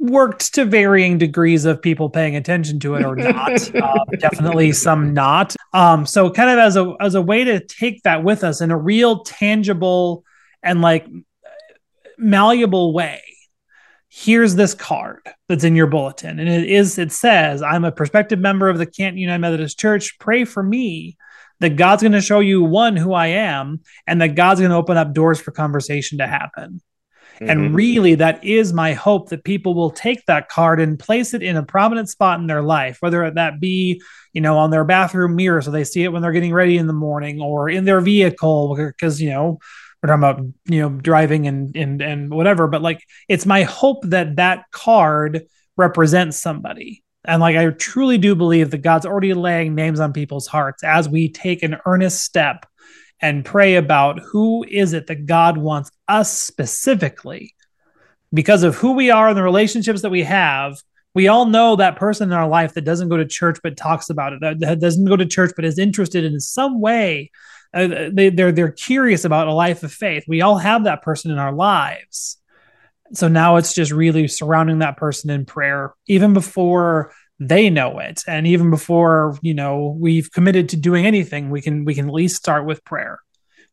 worked 0.00 0.54
to 0.54 0.64
varying 0.64 1.18
degrees 1.18 1.66
of 1.66 1.82
people 1.82 2.08
paying 2.08 2.34
attention 2.34 2.80
to 2.80 2.94
it 2.94 3.04
or 3.04 3.14
not. 3.16 3.74
um, 3.76 3.98
definitely 4.18 4.72
some 4.72 5.12
not. 5.12 5.54
Um, 5.72 6.06
so 6.06 6.30
kind 6.30 6.50
of 6.50 6.58
as 6.58 6.76
a 6.76 6.94
as 7.00 7.14
a 7.14 7.22
way 7.22 7.44
to 7.44 7.60
take 7.60 8.02
that 8.02 8.24
with 8.24 8.42
us 8.42 8.60
in 8.60 8.70
a 8.70 8.78
real 8.78 9.22
tangible 9.22 10.24
and 10.62 10.80
like 10.80 11.06
malleable 12.18 12.92
way. 12.92 13.20
Here's 14.08 14.56
this 14.56 14.74
card 14.74 15.20
that's 15.48 15.62
in 15.62 15.76
your 15.76 15.86
bulletin, 15.86 16.40
and 16.40 16.48
it 16.48 16.68
is 16.68 16.98
it 16.98 17.12
says, 17.12 17.62
"I'm 17.62 17.84
a 17.84 17.92
prospective 17.92 18.40
member 18.40 18.68
of 18.68 18.78
the 18.78 18.86
Canton 18.86 19.18
United 19.18 19.38
Methodist 19.38 19.78
Church. 19.78 20.18
Pray 20.18 20.44
for 20.44 20.62
me." 20.62 21.16
That 21.60 21.76
God's 21.76 22.02
going 22.02 22.12
to 22.12 22.22
show 22.22 22.40
you 22.40 22.64
one 22.64 22.96
who 22.96 23.12
I 23.12 23.26
am, 23.26 23.80
and 24.06 24.22
that 24.22 24.34
God's 24.34 24.60
going 24.60 24.70
to 24.70 24.78
open 24.78 24.96
up 24.96 25.12
doors 25.12 25.38
for 25.38 25.50
conversation 25.50 26.16
to 26.16 26.26
happen. 26.26 26.80
And 27.48 27.70
Mhm. 27.70 27.74
really, 27.74 28.14
that 28.16 28.44
is 28.44 28.72
my 28.72 28.92
hope 28.92 29.30
that 29.30 29.44
people 29.44 29.74
will 29.74 29.90
take 29.90 30.24
that 30.26 30.48
card 30.48 30.80
and 30.80 30.98
place 30.98 31.32
it 31.34 31.42
in 31.42 31.56
a 31.56 31.62
prominent 31.62 32.08
spot 32.08 32.38
in 32.38 32.46
their 32.46 32.62
life, 32.62 32.98
whether 33.00 33.30
that 33.30 33.60
be, 33.60 34.00
you 34.32 34.40
know, 34.40 34.58
on 34.58 34.70
their 34.70 34.84
bathroom 34.84 35.36
mirror 35.36 35.62
so 35.62 35.70
they 35.70 35.84
see 35.84 36.04
it 36.04 36.12
when 36.12 36.22
they're 36.22 36.32
getting 36.32 36.52
ready 36.52 36.76
in 36.76 36.86
the 36.86 36.92
morning 36.92 37.40
or 37.40 37.68
in 37.68 37.84
their 37.84 38.00
vehicle, 38.00 38.76
because, 38.76 39.20
you 39.22 39.30
know, 39.30 39.58
we're 40.02 40.08
talking 40.08 40.22
about, 40.22 40.40
you 40.66 40.80
know, 40.80 40.90
driving 40.90 41.46
and, 41.46 41.74
and, 41.76 42.02
and 42.02 42.30
whatever. 42.30 42.68
But 42.68 42.82
like, 42.82 43.02
it's 43.28 43.46
my 43.46 43.62
hope 43.64 44.02
that 44.04 44.36
that 44.36 44.64
card 44.70 45.42
represents 45.76 46.36
somebody 46.40 47.02
And 47.24 47.40
like, 47.40 47.56
I 47.56 47.68
truly 47.70 48.18
do 48.18 48.34
believe 48.34 48.70
that 48.70 48.78
God's 48.82 49.06
already 49.06 49.34
laying 49.34 49.74
names 49.74 50.00
on 50.00 50.12
people's 50.12 50.46
hearts 50.46 50.82
as 50.82 51.08
we 51.08 51.30
take 51.30 51.62
an 51.62 51.76
earnest 51.86 52.22
step 52.24 52.64
and 53.20 53.44
pray 53.44 53.76
about 53.76 54.20
who 54.20 54.64
is 54.68 54.92
it 54.92 55.06
that 55.08 55.26
God 55.26 55.58
wants 55.58 55.90
us 56.08 56.40
specifically 56.40 57.54
because 58.32 58.62
of 58.62 58.76
who 58.76 58.92
we 58.92 59.10
are 59.10 59.28
and 59.28 59.36
the 59.36 59.42
relationships 59.42 60.02
that 60.02 60.10
we 60.10 60.22
have. 60.22 60.80
We 61.14 61.28
all 61.28 61.44
know 61.44 61.76
that 61.76 61.96
person 61.96 62.30
in 62.30 62.38
our 62.38 62.48
life 62.48 62.74
that 62.74 62.84
doesn't 62.84 63.08
go 63.08 63.16
to 63.16 63.26
church 63.26 63.58
but 63.62 63.76
talks 63.76 64.10
about 64.10 64.32
it, 64.32 64.60
that 64.60 64.80
doesn't 64.80 65.04
go 65.04 65.16
to 65.16 65.26
church 65.26 65.52
but 65.56 65.64
is 65.64 65.78
interested 65.78 66.24
in 66.24 66.38
some 66.38 66.80
way. 66.80 67.30
Uh, 67.74 68.10
they, 68.12 68.30
they're 68.30 68.52
they're 68.52 68.72
curious 68.72 69.24
about 69.24 69.48
a 69.48 69.52
life 69.52 69.82
of 69.82 69.92
faith. 69.92 70.24
We 70.26 70.40
all 70.40 70.58
have 70.58 70.84
that 70.84 71.02
person 71.02 71.30
in 71.30 71.38
our 71.38 71.52
lives 71.52 72.40
so 73.12 73.28
now 73.28 73.56
it's 73.56 73.74
just 73.74 73.92
really 73.92 74.28
surrounding 74.28 74.80
that 74.80 74.96
person 74.96 75.30
in 75.30 75.44
prayer, 75.44 75.94
even 76.06 76.32
before 76.32 77.12
they 77.40 77.70
know 77.70 77.98
it, 77.98 78.22
and 78.28 78.46
even 78.46 78.70
before 78.70 79.38
you 79.42 79.54
know 79.54 79.96
we've 79.98 80.30
committed 80.30 80.68
to 80.68 80.76
doing 80.76 81.06
anything. 81.06 81.50
We 81.50 81.60
can 81.60 81.84
we 81.84 81.94
can 81.94 82.08
at 82.08 82.14
least 82.14 82.36
start 82.36 82.66
with 82.66 82.84
prayer. 82.84 83.18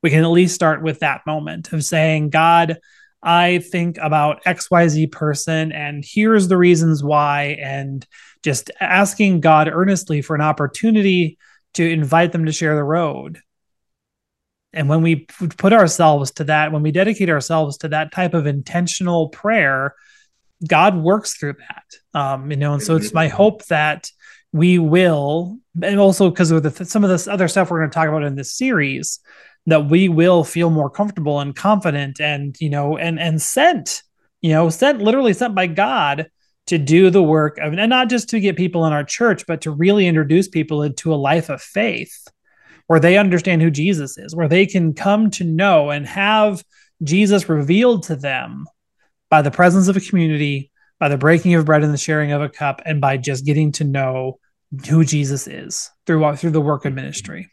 We 0.02 0.10
can 0.10 0.24
at 0.24 0.32
least 0.32 0.56
start 0.56 0.82
with 0.82 1.00
that 1.00 1.26
moment 1.28 1.74
of 1.74 1.84
saying, 1.84 2.30
God, 2.30 2.78
I 3.22 3.60
think 3.60 3.98
about 3.98 4.44
XYZ 4.46 5.12
person, 5.12 5.72
and 5.72 6.04
here's 6.08 6.48
the 6.48 6.58
reasons 6.58 7.04
why, 7.04 7.58
and 7.62 8.06
just 8.44 8.72
asking 8.80 9.42
God 9.42 9.68
earnestly 9.68 10.22
for 10.22 10.36
an 10.36 10.42
opportunity 10.42 11.38
to 11.74 11.88
invite 11.88 12.32
them 12.32 12.46
to 12.46 12.52
share 12.52 12.76
the 12.76 12.84
road 12.84 13.42
and 14.74 14.90
when 14.90 15.02
we 15.02 15.28
put 15.58 15.74
ourselves 15.74 16.32
to 16.34 16.44
that, 16.46 16.72
when 16.72 16.84
we 16.84 16.92
dedicate 16.92 17.30
ourselves 17.30 17.78
to 17.80 17.88
that 17.90 18.12
type 18.12 18.34
of 18.34 18.46
intentional 18.46 19.30
prayer, 19.30 19.96
God 20.66 20.98
works 20.98 21.36
through 21.36 21.54
that. 21.54 22.20
Um, 22.20 22.50
you 22.52 22.58
know, 22.58 22.74
and 22.74 22.82
so 22.82 22.96
it's 22.96 23.14
my 23.14 23.28
hope 23.28 23.66
that 23.66 24.10
we 24.52 24.80
will, 24.80 25.60
and 25.82 26.00
also 26.00 26.30
because 26.30 26.52
of 26.52 26.64
the, 26.64 26.86
some 26.86 27.04
of 27.04 27.10
this 27.10 27.28
other 27.28 27.48
stuff 27.48 27.70
we're 27.70 27.80
going 27.80 27.92
to 27.92 27.94
talk 27.94 28.08
about 28.08 28.24
in 28.24 28.36
this 28.36 28.54
series, 28.54 29.20
that 29.68 29.90
we 29.90 30.10
will 30.10 30.44
feel 30.44 30.70
more 30.70 30.90
comfortable 30.90 31.40
and 31.40 31.56
confident, 31.56 32.20
and 32.20 32.56
you 32.60 32.70
know, 32.70 32.98
and 32.98 33.20
and 33.20 33.42
sent, 33.42 34.02
you 34.42 34.52
know, 34.52 34.70
sent 34.70 35.02
literally 35.02 35.34
sent 35.34 35.54
by 35.54 35.68
God 35.68 36.30
to 36.68 36.78
do 36.78 37.10
the 37.10 37.24
work 37.24 37.58
of, 37.60 37.74
and 37.74 37.90
not 37.90 38.10
just 38.10 38.30
to 38.30 38.40
get 38.40 38.58
people 38.58 38.86
in 38.86 38.94
our 38.94 39.04
church, 39.04 39.46
but 39.48 39.62
to 39.62 39.72
really 39.72 40.08
introduce 40.08 40.48
people 40.48 40.84
into 40.84 41.14
a 41.14 41.16
life 41.16 41.50
of 41.50 41.62
faith 41.62 42.28
where 42.88 43.00
they 43.00 43.18
understand 43.18 43.62
who 43.62 43.70
Jesus 43.70 44.18
is, 44.18 44.36
where 44.36 44.48
they 44.48 44.66
can 44.66 44.94
come 44.94 45.30
to 45.32 45.44
know 45.44 45.90
and 45.90 46.08
have 46.08 46.64
Jesus 47.04 47.50
revealed 47.50 48.04
to 48.04 48.16
them 48.16 48.66
by 49.30 49.42
the 49.42 49.52
presence 49.52 49.88
of 49.88 49.98
a 49.98 50.02
community, 50.02 50.72
by 51.00 51.10
the 51.10 51.18
breaking 51.18 51.54
of 51.56 51.66
bread 51.66 51.84
and 51.84 51.94
the 51.94 51.98
sharing 51.98 52.32
of 52.32 52.42
a 52.42 52.50
cup, 52.50 52.82
and 52.86 53.02
by 53.02 53.18
just 53.18 53.46
getting 53.46 53.72
to 53.74 53.84
know 53.84 54.40
who 54.90 55.04
Jesus 55.04 55.48
is 55.48 55.90
through 56.06 56.36
through 56.36 56.52
the 56.52 56.62
work 56.62 56.86
of 56.86 56.94
ministry. 56.94 57.52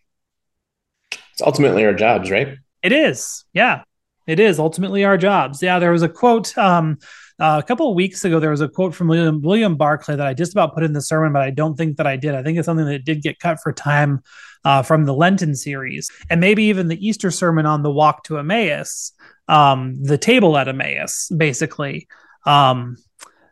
It's 1.33 1.43
ultimately 1.43 1.85
our 1.85 1.95
jobs, 1.95 2.31
right? 2.31 2.57
It 2.83 2.93
is. 2.93 3.45
Yeah. 3.53 3.83
It 4.27 4.41
is 4.41 4.59
ultimately 4.59 5.05
our 5.05 5.19
jobs. 5.19 5.63
Yeah, 5.63 5.79
there 5.79 5.93
was 5.93 6.03
a 6.03 6.09
quote 6.09 6.57
um, 6.57 6.99
uh, 7.39 7.61
a 7.63 7.67
couple 7.67 7.91
of 7.91 7.95
weeks 7.95 8.25
ago. 8.25 8.41
There 8.41 8.51
was 8.51 8.63
a 8.63 8.69
quote 8.69 8.95
from 8.95 9.09
William, 9.09 9.43
William 9.43 9.77
Barclay 9.77 10.17
that 10.17 10.27
I 10.27 10.33
just 10.33 10.53
about 10.53 10.75
put 10.75 10.83
in 10.83 10.93
the 10.93 11.03
sermon, 11.03 11.33
but 11.33 11.43
I 11.43 11.51
don't 11.51 11.77
think 11.77 11.99
that 11.99 12.07
I 12.07 12.17
did. 12.17 12.35
I 12.35 12.43
think 12.43 12.57
it's 12.57 12.67
something 12.67 12.87
that 12.87 13.05
did 13.05 13.23
get 13.23 13.39
cut 13.39 13.59
for 13.63 13.73
time 13.73 14.23
uh, 14.65 14.83
from 14.83 15.05
the 15.05 15.13
Lenten 15.13 15.55
series, 15.55 16.11
and 16.31 16.41
maybe 16.41 16.65
even 16.65 16.89
the 16.89 17.07
Easter 17.07 17.31
sermon 17.31 17.67
on 17.67 17.83
the 17.83 17.91
walk 17.91 18.25
to 18.25 18.39
Emmaus, 18.39 19.13
um, 19.49 20.03
the 20.03 20.19
table 20.19 20.57
at 20.57 20.69
Emmaus, 20.69 21.31
basically, 21.37 22.09
um, 22.47 22.97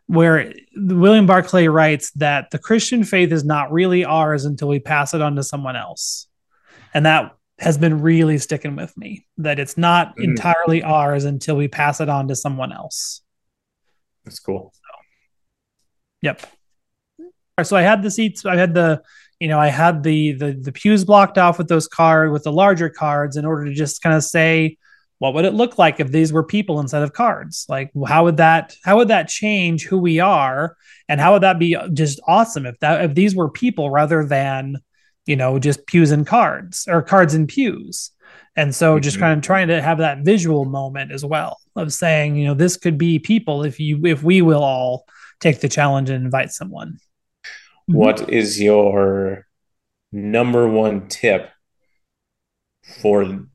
where 0.07 0.53
William 0.75 1.25
Barclay 1.25 1.67
writes 1.67 2.11
that 2.11 2.51
the 2.51 2.59
Christian 2.59 3.03
faith 3.03 3.31
is 3.31 3.43
not 3.43 3.71
really 3.71 4.03
ours 4.05 4.45
until 4.45 4.67
we 4.67 4.79
pass 4.79 5.13
it 5.13 5.21
on 5.21 5.35
to 5.35 5.43
someone 5.43 5.75
else. 5.75 6.27
And 6.93 7.05
that 7.05 7.35
has 7.59 7.77
been 7.77 8.01
really 8.01 8.37
sticking 8.37 8.75
with 8.75 8.95
me 8.97 9.25
that 9.37 9.59
it's 9.59 9.77
not 9.77 10.17
mm. 10.17 10.23
entirely 10.23 10.83
ours 10.83 11.25
until 11.25 11.55
we 11.55 11.67
pass 11.67 12.01
it 12.01 12.09
on 12.09 12.27
to 12.27 12.35
someone 12.35 12.71
else. 12.71 13.21
That's 14.25 14.39
cool. 14.39 14.73
So, 14.73 14.99
yep. 16.21 16.45
So 17.63 17.77
I 17.77 17.83
had 17.83 18.01
the 18.01 18.11
seats, 18.11 18.45
I 18.45 18.55
had 18.55 18.73
the 18.73 19.03
you 19.39 19.49
know, 19.49 19.59
I 19.59 19.67
had 19.67 20.03
the 20.03 20.31
the 20.33 20.53
the 20.53 20.71
pews 20.71 21.03
blocked 21.03 21.37
off 21.37 21.57
with 21.57 21.67
those 21.67 21.87
cards 21.87 22.31
with 22.31 22.43
the 22.43 22.51
larger 22.51 22.89
cards 22.89 23.35
in 23.35 23.45
order 23.45 23.65
to 23.65 23.73
just 23.73 24.01
kind 24.01 24.15
of 24.15 24.23
say 24.23 24.77
what 25.23 25.35
would 25.35 25.45
it 25.45 25.53
look 25.53 25.77
like 25.77 26.01
if 26.01 26.11
these 26.11 26.33
were 26.33 26.43
people 26.43 26.81
instead 26.81 27.01
of 27.01 27.13
cards? 27.13 27.65
Like 27.69 27.91
how 28.05 28.25
would 28.25 28.35
that 28.37 28.75
how 28.83 28.97
would 28.97 29.07
that 29.07 29.29
change 29.29 29.85
who 29.85 29.97
we 29.97 30.19
are 30.19 30.75
and 31.07 31.21
how 31.21 31.31
would 31.31 31.43
that 31.43 31.57
be 31.57 31.77
just 31.93 32.19
awesome 32.27 32.65
if 32.65 32.77
that 32.79 33.05
if 33.05 33.15
these 33.15 33.33
were 33.33 33.49
people 33.49 33.89
rather 33.89 34.25
than 34.25 34.79
you 35.25 35.37
know 35.37 35.59
just 35.59 35.87
pews 35.87 36.11
and 36.11 36.27
cards 36.27 36.89
or 36.89 37.01
cards 37.01 37.33
and 37.35 37.47
pews. 37.47 38.11
And 38.57 38.75
so 38.75 38.99
just 38.99 39.15
mm-hmm. 39.15 39.23
kind 39.23 39.37
of 39.37 39.45
trying 39.45 39.69
to 39.69 39.81
have 39.81 39.99
that 39.99 40.25
visual 40.25 40.65
moment 40.65 41.13
as 41.13 41.23
well 41.23 41.57
of 41.77 41.93
saying, 41.93 42.35
you 42.35 42.45
know, 42.45 42.53
this 42.53 42.75
could 42.75 42.97
be 42.97 43.17
people 43.17 43.63
if 43.63 43.79
you 43.79 44.05
if 44.05 44.23
we 44.23 44.41
will 44.41 44.61
all 44.61 45.05
take 45.39 45.61
the 45.61 45.69
challenge 45.69 46.09
and 46.09 46.25
invite 46.25 46.51
someone. 46.51 46.97
Mm-hmm. 47.89 47.93
What 47.93 48.29
is 48.29 48.61
your 48.61 49.47
number 50.11 50.67
one 50.67 51.07
tip 51.07 51.49
for 53.01 53.47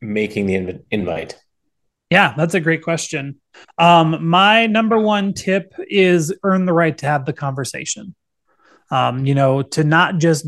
making 0.00 0.46
the 0.46 0.54
inv- 0.54 0.84
invite? 0.90 1.38
Yeah, 2.10 2.34
that's 2.36 2.54
a 2.54 2.60
great 2.60 2.82
question. 2.82 3.40
Um, 3.78 4.26
my 4.26 4.66
number 4.66 4.98
one 4.98 5.32
tip 5.32 5.74
is 5.88 6.32
earn 6.42 6.66
the 6.66 6.72
right 6.72 6.96
to 6.98 7.06
have 7.06 7.24
the 7.24 7.32
conversation. 7.32 8.14
Um, 8.90 9.26
you 9.26 9.34
know, 9.34 9.62
to 9.62 9.82
not 9.82 10.18
just, 10.18 10.46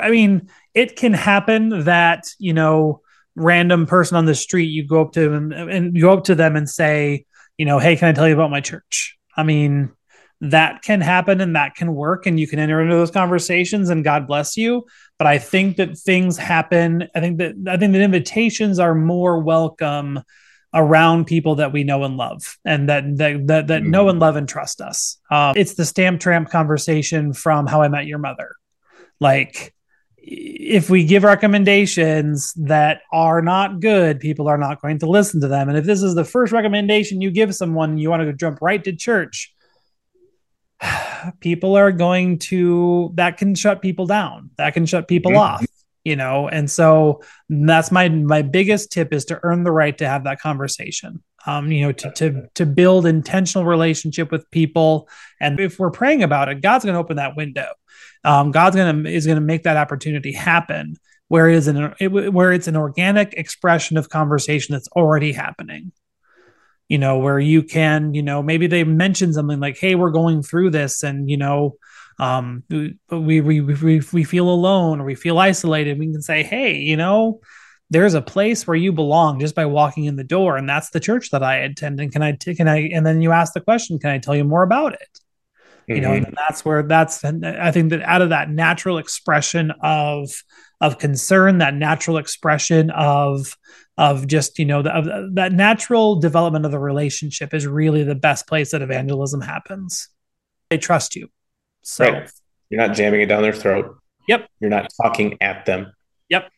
I 0.00 0.10
mean, 0.10 0.48
it 0.74 0.96
can 0.96 1.12
happen 1.12 1.84
that, 1.84 2.24
you 2.38 2.52
know, 2.52 3.02
random 3.36 3.86
person 3.86 4.16
on 4.16 4.24
the 4.24 4.34
street, 4.34 4.64
you 4.64 4.86
go 4.86 5.02
up 5.02 5.12
to 5.12 5.28
them 5.28 5.52
and, 5.52 5.70
and 5.70 5.96
you 5.96 6.02
go 6.02 6.12
up 6.14 6.24
to 6.24 6.34
them 6.34 6.56
and 6.56 6.68
say, 6.68 7.26
you 7.58 7.66
know, 7.66 7.78
hey, 7.78 7.96
can 7.96 8.08
I 8.08 8.12
tell 8.12 8.26
you 8.26 8.34
about 8.34 8.50
my 8.50 8.60
church? 8.60 9.16
I 9.36 9.42
mean, 9.42 9.92
that 10.40 10.82
can 10.82 11.00
happen 11.00 11.40
and 11.40 11.56
that 11.56 11.74
can 11.74 11.94
work 11.94 12.26
and 12.26 12.38
you 12.38 12.46
can 12.46 12.58
enter 12.58 12.80
into 12.80 12.94
those 12.94 13.10
conversations 13.10 13.88
and 13.88 14.04
God 14.04 14.26
bless 14.26 14.56
you. 14.56 14.86
But 15.18 15.26
I 15.26 15.38
think 15.38 15.76
that 15.76 15.96
things 15.96 16.36
happen. 16.36 17.08
I 17.14 17.20
think 17.20 17.38
that 17.38 17.54
I 17.66 17.76
think 17.76 17.92
that 17.92 18.02
invitations 18.02 18.78
are 18.78 18.94
more 18.94 19.40
welcome 19.40 20.20
around 20.74 21.24
people 21.24 21.54
that 21.54 21.72
we 21.72 21.84
know 21.84 22.04
and 22.04 22.18
love 22.18 22.58
and 22.64 22.88
that 22.90 23.16
that 23.16 23.46
that, 23.46 23.66
that 23.68 23.82
mm-hmm. 23.82 23.90
know 23.90 24.08
and 24.10 24.20
love 24.20 24.36
and 24.36 24.48
trust 24.48 24.80
us. 24.82 25.18
Um, 25.30 25.54
it's 25.56 25.74
the 25.74 25.86
stamp 25.86 26.20
tramp 26.20 26.50
conversation 26.50 27.32
from 27.32 27.66
How 27.66 27.80
I 27.80 27.88
Met 27.88 28.06
Your 28.06 28.18
Mother. 28.18 28.56
Like 29.20 29.74
if 30.18 30.90
we 30.90 31.04
give 31.04 31.22
recommendations 31.22 32.52
that 32.54 33.02
are 33.12 33.40
not 33.40 33.80
good, 33.80 34.20
people 34.20 34.48
are 34.48 34.58
not 34.58 34.82
going 34.82 34.98
to 34.98 35.08
listen 35.08 35.40
to 35.40 35.48
them. 35.48 35.68
And 35.68 35.78
if 35.78 35.84
this 35.84 36.02
is 36.02 36.14
the 36.14 36.24
first 36.24 36.52
recommendation 36.52 37.20
you 37.20 37.30
give 37.30 37.54
someone, 37.54 37.96
you 37.96 38.10
want 38.10 38.22
to 38.22 38.32
jump 38.32 38.58
right 38.60 38.82
to 38.84 38.94
church 38.94 39.54
people 41.40 41.76
are 41.76 41.92
going 41.92 42.38
to 42.38 43.12
that 43.14 43.38
can 43.38 43.54
shut 43.54 43.82
people 43.82 44.06
down. 44.06 44.50
That 44.56 44.74
can 44.74 44.86
shut 44.86 45.08
people 45.08 45.32
mm-hmm. 45.32 45.40
off 45.40 45.66
you 46.06 46.14
know? 46.14 46.48
And 46.48 46.70
so 46.70 47.20
that's 47.48 47.90
my 47.90 48.08
my 48.08 48.40
biggest 48.40 48.92
tip 48.92 49.12
is 49.12 49.24
to 49.24 49.40
earn 49.42 49.64
the 49.64 49.72
right 49.72 49.98
to 49.98 50.06
have 50.06 50.22
that 50.24 50.38
conversation. 50.40 51.20
Um 51.46 51.72
you 51.72 51.82
know 51.82 51.92
to 51.92 52.12
to 52.12 52.48
to 52.54 52.64
build 52.64 53.06
intentional 53.06 53.66
relationship 53.66 54.30
with 54.30 54.48
people. 54.52 55.08
And 55.40 55.58
if 55.58 55.80
we're 55.80 55.90
praying 55.90 56.22
about 56.22 56.48
it 56.48 56.62
god's 56.62 56.84
going 56.84 56.94
to 56.94 57.00
open 57.00 57.16
that 57.16 57.36
window. 57.36 57.66
Um 58.22 58.52
god's 58.52 58.76
going 58.76 59.02
to 59.02 59.10
is 59.10 59.26
going 59.26 59.36
to 59.36 59.44
make 59.44 59.64
that 59.64 59.76
opportunity 59.76 60.30
happen 60.30 60.96
where 61.26 61.48
it 61.48 61.56
is 61.56 61.66
an 61.66 61.92
it, 61.98 62.08
where 62.08 62.52
it's 62.52 62.68
an 62.68 62.76
organic 62.76 63.34
expression 63.34 63.96
of 63.96 64.08
conversation 64.08 64.74
that's 64.74 64.88
already 64.88 65.32
happening 65.32 65.90
you 66.88 66.98
know, 66.98 67.18
where 67.18 67.38
you 67.38 67.62
can, 67.62 68.14
you 68.14 68.22
know, 68.22 68.42
maybe 68.42 68.66
they 68.66 68.84
mention 68.84 69.32
something 69.32 69.60
like, 69.60 69.78
"Hey, 69.78 69.94
we're 69.94 70.10
going 70.10 70.42
through 70.42 70.70
this," 70.70 71.02
and 71.02 71.28
you 71.30 71.36
know, 71.36 71.76
um, 72.18 72.62
we 72.68 73.40
we 73.40 73.60
we 73.60 74.00
we 74.12 74.24
feel 74.24 74.48
alone 74.48 75.00
or 75.00 75.04
we 75.04 75.14
feel 75.14 75.38
isolated. 75.38 75.98
We 75.98 76.12
can 76.12 76.22
say, 76.22 76.42
"Hey, 76.42 76.76
you 76.78 76.96
know." 76.96 77.40
There's 77.88 78.14
a 78.14 78.20
place 78.20 78.66
where 78.66 78.76
you 78.76 78.90
belong 78.90 79.38
just 79.38 79.54
by 79.54 79.66
walking 79.66 80.06
in 80.06 80.16
the 80.16 80.24
door, 80.24 80.56
and 80.56 80.68
that's 80.68 80.90
the 80.90 80.98
church 80.98 81.30
that 81.30 81.44
I 81.44 81.58
attend. 81.58 82.00
And 82.00 82.10
can 82.10 82.20
I, 82.20 82.32
t- 82.32 82.56
can 82.56 82.66
I, 82.66 82.88
and 82.88 83.06
then 83.06 83.22
you 83.22 83.30
ask 83.30 83.52
the 83.52 83.60
question, 83.60 84.00
can 84.00 84.10
I 84.10 84.18
tell 84.18 84.34
you 84.34 84.42
more 84.42 84.64
about 84.64 84.94
it? 84.94 85.20
you 85.86 85.96
mm-hmm. 85.96 86.02
know 86.02 86.12
and 86.12 86.34
that's 86.36 86.64
where 86.64 86.82
that's 86.82 87.24
i 87.24 87.70
think 87.70 87.90
that 87.90 88.02
out 88.02 88.22
of 88.22 88.30
that 88.30 88.50
natural 88.50 88.98
expression 88.98 89.72
of 89.82 90.30
of 90.80 90.98
concern 90.98 91.58
that 91.58 91.74
natural 91.74 92.18
expression 92.18 92.90
of 92.90 93.56
of 93.98 94.26
just 94.26 94.58
you 94.58 94.64
know 94.64 94.82
the, 94.82 94.90
of 94.90 95.34
that 95.34 95.52
natural 95.52 96.16
development 96.16 96.64
of 96.64 96.70
the 96.70 96.78
relationship 96.78 97.54
is 97.54 97.66
really 97.66 98.02
the 98.02 98.14
best 98.14 98.46
place 98.46 98.70
that 98.70 98.82
evangelism 98.82 99.40
happens 99.40 100.08
they 100.70 100.78
trust 100.78 101.16
you 101.16 101.28
so 101.82 102.04
right. 102.04 102.30
you're 102.68 102.80
not 102.84 102.94
jamming 102.94 103.20
it 103.20 103.26
down 103.26 103.42
their 103.42 103.52
throat 103.52 103.96
yep 104.28 104.48
you're 104.60 104.70
not 104.70 104.88
talking 105.02 105.36
at 105.40 105.64
them 105.66 105.92
yep 106.28 106.50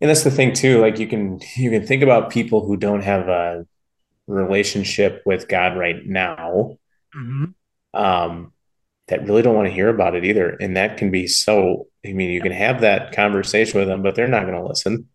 and 0.00 0.08
that's 0.10 0.24
the 0.24 0.30
thing 0.30 0.52
too 0.52 0.80
like 0.80 0.98
you 0.98 1.06
can 1.06 1.40
you 1.56 1.70
can 1.70 1.86
think 1.86 2.02
about 2.02 2.30
people 2.30 2.64
who 2.64 2.76
don't 2.76 3.02
have 3.02 3.28
a 3.28 3.66
relationship 4.26 5.22
with 5.24 5.48
god 5.48 5.76
right 5.76 6.06
now 6.06 6.76
mm-hmm. 7.14 8.00
um 8.00 8.52
that 9.08 9.26
really 9.26 9.42
don't 9.42 9.54
want 9.54 9.68
to 9.68 9.74
hear 9.74 9.88
about 9.88 10.14
it 10.14 10.24
either. 10.24 10.50
And 10.60 10.76
that 10.76 10.96
can 10.96 11.10
be 11.10 11.26
so, 11.28 11.86
I 12.04 12.12
mean, 12.12 12.30
you 12.30 12.40
can 12.40 12.52
have 12.52 12.80
that 12.80 13.12
conversation 13.12 13.78
with 13.78 13.88
them, 13.88 14.02
but 14.02 14.14
they're 14.14 14.26
not 14.26 14.46
going 14.46 14.60
to 14.60 14.66
listen. 14.66 15.08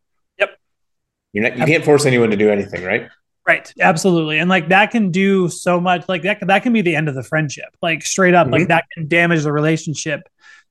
You're 1.33 1.49
not, 1.49 1.57
you 1.57 1.65
can't 1.65 1.83
force 1.85 2.05
anyone 2.05 2.29
to 2.31 2.37
do 2.37 2.49
anything, 2.49 2.83
right? 2.83 3.09
Right. 3.47 3.73
Absolutely. 3.79 4.37
And 4.37 4.49
like 4.49 4.69
that 4.69 4.91
can 4.91 5.11
do 5.11 5.49
so 5.49 5.79
much. 5.81 6.07
Like 6.07 6.21
that, 6.23 6.45
that 6.45 6.63
can 6.63 6.73
be 6.73 6.81
the 6.81 6.95
end 6.95 7.09
of 7.09 7.15
the 7.15 7.23
friendship. 7.23 7.69
Like 7.81 8.03
straight 8.03 8.33
up, 8.33 8.47
like 8.51 8.63
Mhm. 8.63 8.67
that 8.67 8.85
can 8.93 9.07
damage 9.07 9.43
the 9.43 9.51
relationship 9.51 10.21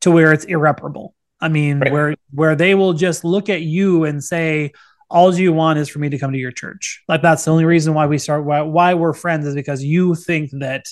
to 0.02 0.10
where 0.10 0.32
it's 0.32 0.44
irreparable. 0.44 1.14
I 1.40 1.48
mean, 1.48 1.80
Right. 1.80 1.92
where 1.92 2.14
where 2.32 2.54
they 2.54 2.74
will 2.74 2.92
just 2.92 3.24
look 3.24 3.48
at 3.48 3.62
you 3.62 4.04
and 4.04 4.22
say, 4.22 4.72
all 5.10 5.34
you 5.34 5.52
want 5.52 5.80
is 5.80 5.88
for 5.88 5.98
me 5.98 6.08
to 6.10 6.18
come 6.18 6.32
to 6.32 6.38
your 6.38 6.52
church. 6.52 7.02
Like 7.08 7.22
that's 7.22 7.44
the 7.44 7.50
only 7.50 7.64
reason 7.64 7.94
why 7.94 8.06
we 8.06 8.18
start 8.18 8.44
why, 8.44 8.60
why 8.62 8.94
we're 8.94 9.14
friends 9.14 9.46
is 9.46 9.54
because 9.56 9.82
you 9.82 10.14
think 10.14 10.50
that 10.60 10.84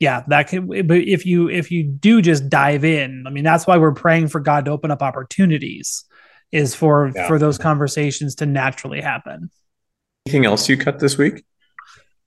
yeah, 0.00 0.22
that 0.28 0.46
can 0.48 0.66
but 0.86 0.98
if 0.98 1.26
you 1.26 1.50
if 1.50 1.70
you 1.70 1.82
do 1.84 2.22
just 2.22 2.48
dive 2.48 2.84
in, 2.84 3.24
I 3.26 3.30
mean 3.30 3.44
that's 3.44 3.66
why 3.66 3.76
we're 3.76 3.92
praying 3.92 4.28
for 4.28 4.40
God 4.40 4.64
to 4.64 4.70
open 4.70 4.90
up 4.90 5.02
opportunities 5.02 6.04
is 6.52 6.74
for 6.74 7.12
Yeah. 7.14 7.26
for 7.28 7.38
those 7.38 7.58
conversations 7.58 8.34
to 8.36 8.46
naturally 8.46 9.00
happen. 9.00 9.50
Anything 10.26 10.46
else 10.46 10.68
you 10.68 10.76
cut 10.76 10.98
this 10.98 11.16
week? 11.18 11.44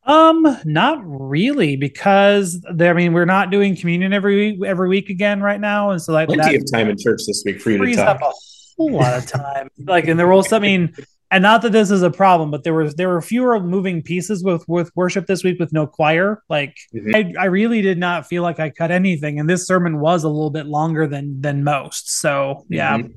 Um, 0.03 0.57
not 0.65 0.99
really, 1.03 1.75
because 1.75 2.59
there, 2.73 2.91
I 2.91 2.97
mean, 2.97 3.13
we're 3.13 3.25
not 3.25 3.51
doing 3.51 3.75
communion 3.75 4.13
every 4.13 4.35
week, 4.53 4.65
every 4.65 4.89
week 4.89 5.09
again 5.09 5.41
right 5.41 5.61
now, 5.61 5.91
and 5.91 6.01
so 6.01 6.11
like 6.13 6.27
Plenty 6.27 6.57
that 6.57 6.63
of 6.63 6.71
time 6.71 6.89
in 6.89 6.97
church 6.97 7.21
this 7.27 7.43
week 7.45 7.61
for 7.61 7.69
you 7.69 7.85
to 7.85 7.95
talk. 7.95 8.15
up 8.15 8.21
a 8.23 8.31
whole 8.77 8.91
lot 8.91 9.13
of 9.15 9.27
time. 9.27 9.69
like, 9.85 10.07
and 10.07 10.19
there 10.19 10.27
will, 10.27 10.43
I 10.51 10.57
mean, 10.57 10.95
and 11.29 11.43
not 11.43 11.61
that 11.61 11.71
this 11.71 11.91
is 11.91 12.01
a 12.01 12.09
problem, 12.09 12.49
but 12.49 12.63
there 12.63 12.73
was 12.73 12.95
there 12.95 13.09
were 13.09 13.21
fewer 13.21 13.59
moving 13.59 14.01
pieces 14.01 14.43
with 14.43 14.67
with 14.67 14.91
worship 14.95 15.27
this 15.27 15.43
week 15.43 15.59
with 15.59 15.71
no 15.71 15.85
choir. 15.85 16.41
Like, 16.49 16.75
Mhm. 16.95 17.15
I 17.37 17.43
I 17.43 17.45
really 17.45 17.83
did 17.83 17.99
not 17.99 18.25
feel 18.27 18.41
like 18.41 18.59
I 18.59 18.71
cut 18.71 18.89
anything, 18.89 19.39
and 19.39 19.47
this 19.47 19.67
sermon 19.67 19.99
was 19.99 20.23
a 20.23 20.29
little 20.29 20.49
bit 20.49 20.65
longer 20.65 21.05
than 21.05 21.41
than 21.41 21.63
most. 21.63 22.09
So 22.19 22.65
yeah, 22.69 22.97
Mhm. 22.97 23.13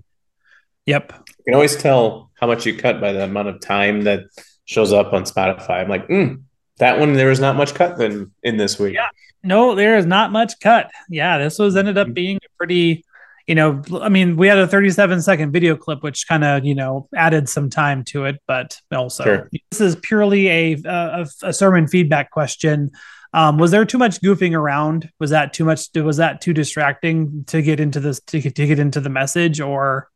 Yep, 0.86 1.12
You 1.38 1.44
can 1.44 1.54
always 1.54 1.76
tell 1.76 2.30
how 2.40 2.46
much 2.46 2.66
you 2.66 2.76
cut 2.76 3.00
by 3.00 3.12
the 3.12 3.24
amount 3.24 3.48
of 3.48 3.60
time 3.60 4.02
that 4.02 4.20
shows 4.64 4.92
up 4.92 5.12
on 5.12 5.24
Spotify. 5.24 5.80
I'm 5.82 5.88
like, 5.88 6.06
mm, 6.08 6.42
that 6.78 6.98
one 6.98 7.12
there 7.14 7.28
was 7.28 7.40
not 7.40 7.56
much 7.56 7.74
cut 7.74 7.98
then 7.98 8.30
in 8.42 8.56
this 8.56 8.78
week. 8.78 8.94
Yeah. 8.94 9.08
No, 9.42 9.74
there 9.74 9.96
is 9.98 10.06
not 10.06 10.32
much 10.32 10.54
cut. 10.60 10.90
Yeah, 11.10 11.38
this 11.38 11.58
was 11.58 11.76
ended 11.76 11.98
up 11.98 12.08
Mhm. 12.08 12.14
being 12.14 12.36
a 12.38 12.48
pretty, 12.56 13.04
you 13.46 13.54
know, 13.54 13.82
I 14.00 14.08
mean, 14.08 14.36
we 14.36 14.46
had 14.48 14.58
a 14.58 14.66
37 14.66 15.20
second 15.20 15.52
video 15.52 15.76
clip, 15.76 16.02
which 16.02 16.26
kind 16.26 16.42
of, 16.44 16.64
you 16.64 16.74
know, 16.74 17.08
added 17.14 17.48
some 17.48 17.68
time 17.68 18.04
to 18.04 18.24
it, 18.24 18.40
but 18.48 18.78
also 18.90 19.22
Sure. 19.24 19.50
this 19.70 19.80
is 19.82 19.96
purely 19.96 20.48
a, 20.48 20.76
a, 20.86 21.26
a 21.42 21.52
sermon 21.52 21.86
feedback 21.86 22.30
question. 22.30 22.90
Um, 23.34 23.58
was 23.58 23.70
there 23.70 23.84
too 23.84 23.98
much 23.98 24.20
goofing 24.22 24.54
around? 24.56 25.10
Was 25.20 25.30
that 25.30 25.52
too 25.52 25.64
much? 25.64 25.88
Was 25.94 26.16
that 26.18 26.40
too 26.40 26.52
distracting 26.54 27.44
to 27.48 27.60
get 27.62 27.80
into 27.80 28.00
this 28.00 28.20
to, 28.28 28.40
to 28.40 28.66
get 28.66 28.78
into 28.78 29.00
the 29.00 29.10
message, 29.10 29.60
or 29.60 30.08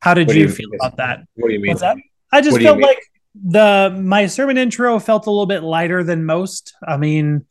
how 0.00 0.14
did 0.14 0.30
you 0.30 0.42
you- 0.42 0.48
feel 0.48 0.68
about 0.74 0.96
that? 0.96 1.20
What 1.34 1.48
do 1.48 1.54
you 1.54 1.60
mean? 1.60 1.70
What's 1.70 1.82
that? 1.82 1.96
I 2.32 2.40
just 2.40 2.52
What 2.52 2.58
do 2.58 2.64
you 2.64 2.70
felt 2.70 2.82
like 2.82 2.98
the 3.34 3.96
my 4.02 4.26
sermon 4.26 4.58
intro 4.58 4.98
felt 4.98 5.26
a 5.26 5.30
little 5.30 5.46
bit 5.46 5.62
lighter 5.62 6.02
than 6.02 6.24
most. 6.24 6.74
I 6.86 6.96
mean, 6.96 7.46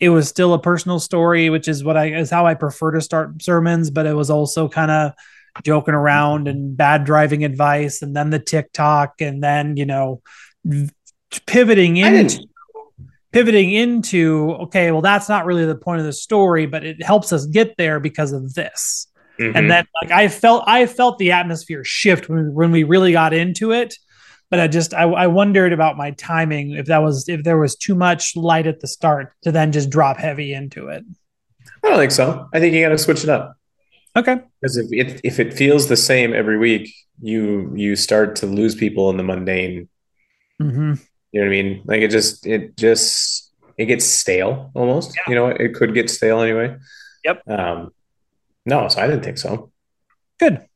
it 0.00 0.10
was 0.10 0.28
still 0.28 0.54
a 0.54 0.60
personal 0.60 1.00
story, 1.00 1.50
which 1.50 1.68
is 1.68 1.82
what 1.82 1.96
I 1.96 2.14
is 2.14 2.30
how 2.30 2.46
I 2.46 2.54
prefer 2.54 2.92
to 2.92 3.00
start 3.00 3.42
sermons, 3.42 3.90
but 3.90 4.06
it 4.06 4.14
was 4.14 4.30
also 4.30 4.68
kind 4.68 4.90
of 4.90 5.12
joking 5.62 5.94
around 5.94 6.48
and 6.48 6.76
bad 6.76 7.04
driving 7.04 7.44
advice, 7.44 8.02
and 8.02 8.14
then 8.14 8.30
the 8.30 8.38
TikTok, 8.38 9.20
and 9.20 9.42
then 9.42 9.76
you 9.76 9.86
know 9.86 10.22
pivoting 11.46 11.96
into 11.96 12.44
pivoting 13.32 13.72
into 13.72 14.52
okay, 14.62 14.90
well 14.92 15.02
that's 15.02 15.28
not 15.28 15.46
really 15.46 15.64
the 15.64 15.74
point 15.74 16.00
of 16.00 16.06
the 16.06 16.12
story, 16.12 16.66
but 16.66 16.84
it 16.84 17.02
helps 17.02 17.32
us 17.32 17.46
get 17.46 17.76
there 17.76 17.98
because 17.98 18.32
of 18.32 18.54
this 18.54 19.08
Mhm. 19.38 19.56
and 19.56 19.70
then 19.70 19.86
like 20.02 20.10
I 20.12 20.28
felt 20.28 20.64
I 20.66 20.86
felt 20.86 21.18
the 21.18 21.32
atmosphere 21.32 21.82
shift 21.84 22.28
when 22.28 22.54
when 22.54 22.70
we 22.70 22.84
really 22.84 23.12
got 23.12 23.32
into 23.34 23.72
it. 23.72 23.96
But 24.50 24.60
I 24.60 24.68
just 24.68 24.94
I, 24.94 25.02
I 25.04 25.26
wondered 25.26 25.72
about 25.72 25.96
my 25.96 26.12
timing 26.12 26.72
if 26.72 26.86
that 26.86 27.02
was 27.02 27.28
if 27.28 27.42
there 27.42 27.58
was 27.58 27.74
too 27.74 27.94
much 27.94 28.36
light 28.36 28.66
at 28.66 28.80
the 28.80 28.86
start 28.86 29.32
to 29.42 29.50
then 29.50 29.72
just 29.72 29.90
drop 29.90 30.16
heavy 30.18 30.52
into 30.52 30.88
it. 30.88 31.02
I 31.82 31.88
don't 31.88 31.98
think 31.98 32.12
so. 32.12 32.48
I 32.52 32.60
think 32.60 32.74
you 32.74 32.82
got 32.82 32.90
to 32.90 32.98
switch 32.98 33.24
it 33.24 33.28
up 33.30 33.56
Okay. 34.16 34.36
because 34.60 34.76
if 34.76 34.86
it 34.92 35.20
if 35.24 35.40
it 35.40 35.52
feels 35.54 35.88
the 35.88 35.96
same 35.96 36.32
every 36.32 36.56
week, 36.58 36.94
you 37.20 37.72
you 37.74 37.96
start 37.96 38.36
to 38.36 38.46
lose 38.46 38.74
people 38.76 39.10
in 39.10 39.16
the 39.16 39.24
mundane. 39.24 39.88
hmm 40.60 40.94
You 41.32 41.40
know 41.40 41.46
what 41.46 41.46
I 41.46 41.48
mean? 41.62 41.82
Like 41.84 42.02
it 42.02 42.10
just 42.12 42.46
it 42.46 42.76
just 42.76 43.50
it 43.76 43.86
gets 43.86 44.04
stale 44.04 44.70
almost. 44.74 45.18
You 45.26 45.34
know, 45.34 45.48
it 45.48 45.74
could 45.74 45.94
get 45.94 46.08
stale 46.10 46.40
anyway. 46.40 46.76
Yep. 47.24 47.42
Um, 47.48 47.90
no, 48.66 48.88
so 48.88 49.00
I 49.00 49.06
didn't 49.06 49.24
think 49.24 49.38
so. 49.38 49.70
Good. 50.38 50.66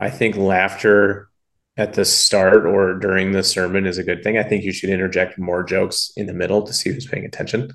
I 0.00 0.10
think 0.10 0.36
laughter 0.36 1.28
at 1.76 1.94
the 1.94 2.04
start 2.04 2.66
or 2.66 2.94
during 2.94 3.32
the 3.32 3.42
sermon 3.42 3.86
is 3.86 3.98
a 3.98 4.04
good 4.04 4.22
thing. 4.22 4.38
I 4.38 4.42
think 4.44 4.64
you 4.64 4.72
should 4.72 4.90
interject 4.90 5.38
more 5.38 5.64
jokes 5.64 6.12
in 6.16 6.26
the 6.26 6.32
middle 6.32 6.62
to 6.62 6.72
see 6.72 6.92
who's 6.92 7.06
paying 7.06 7.24
attention. 7.24 7.72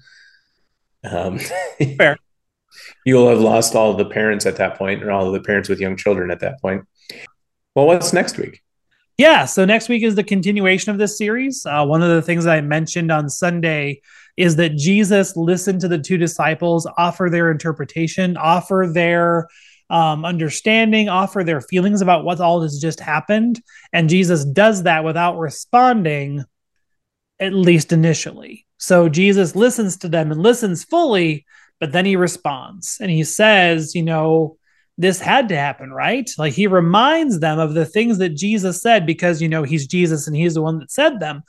Um, 1.04 1.40
Fair. 1.98 2.18
You'll 3.06 3.30
have 3.30 3.40
lost 3.40 3.76
all 3.76 3.92
of 3.92 3.98
the 3.98 4.06
parents 4.06 4.46
at 4.46 4.58
that 4.58 4.78
point, 4.78 5.04
or 5.04 5.12
all 5.12 5.28
of 5.28 5.34
the 5.34 5.42
parents 5.42 5.70
with 5.70 5.80
young 5.80 5.98
children 5.98 6.32
at 6.32 6.40
that 6.42 6.62
point. 6.62 6.86
Well, 7.76 7.88
what's 7.88 8.14
next 8.14 8.38
week? 8.38 8.62
Yeah. 9.20 9.44
So 9.44 9.66
next 9.66 9.90
week 9.90 10.04
is 10.04 10.16
the 10.16 10.24
continuation 10.24 10.92
of 10.92 10.98
this 10.98 11.18
series. 11.18 11.66
Uh, 11.66 11.84
one 11.84 12.02
of 12.02 12.08
the 12.08 12.22
things 12.22 12.46
that 12.46 12.56
I 12.56 12.62
mentioned 12.62 13.12
on 13.12 13.30
Sunday 13.30 14.00
is 14.38 14.56
that 14.56 14.78
Jesus 14.78 15.36
listened 15.36 15.82
to 15.82 15.90
the 15.90 16.00
two 16.00 16.16
disciples 16.16 16.88
offer 16.98 17.28
their 17.30 17.52
interpretation, 17.52 18.38
offer 18.38 18.90
their 18.90 19.50
um, 19.90 20.24
understanding, 20.24 21.10
offer 21.10 21.44
their 21.44 21.60
feelings 21.60 22.02
about 22.02 22.24
what 22.24 22.40
all 22.40 22.62
has 22.62 22.80
just 22.80 23.02
happened. 23.02 23.62
And 23.92 24.08
Jesus 24.08 24.46
does 24.46 24.84
that 24.84 25.04
without 25.04 25.38
responding, 25.38 26.46
at 27.42 27.52
least 27.52 27.92
initially. 27.92 28.66
So 28.78 29.10
Jesus 29.10 29.54
listens 29.54 29.98
to 29.98 30.08
them 30.08 30.32
and 30.32 30.42
listens 30.42 30.86
fully, 30.86 31.46
but 31.82 31.92
then 31.92 32.06
he 32.06 32.16
responds 32.16 33.00
and 33.02 33.12
he 33.12 33.26
says, 33.26 33.96
you 33.96 34.04
know, 34.04 34.59
this 35.00 35.22
had 35.22 35.48
to 35.48 35.56
happen, 35.56 35.92
right? 35.92 36.30
Like 36.38 36.52
he 36.52 36.68
reminds 36.68 37.40
them 37.40 37.58
of 37.58 37.74
the 37.74 37.86
things 37.86 38.18
that 38.18 38.36
Jesus 38.36 38.82
said 38.82 39.06
because, 39.06 39.42
you 39.42 39.48
know, 39.48 39.64
he's 39.64 39.88
Jesus 39.88 40.28
and 40.28 40.36
he's 40.36 40.56
the 40.56 40.62
one 40.62 40.80
that 40.80 40.92
said 40.92 41.22
them. 41.22 41.44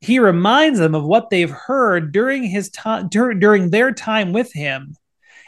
He 0.00 0.18
reminds 0.18 0.80
them 0.80 0.96
of 0.96 1.04
what 1.04 1.30
they've 1.30 1.50
heard 1.50 2.10
during 2.10 2.42
his 2.42 2.68
time, 2.68 3.08
dur- 3.08 3.34
during 3.34 3.70
their 3.70 3.92
time 3.92 4.32
with 4.32 4.52
him. 4.52 4.96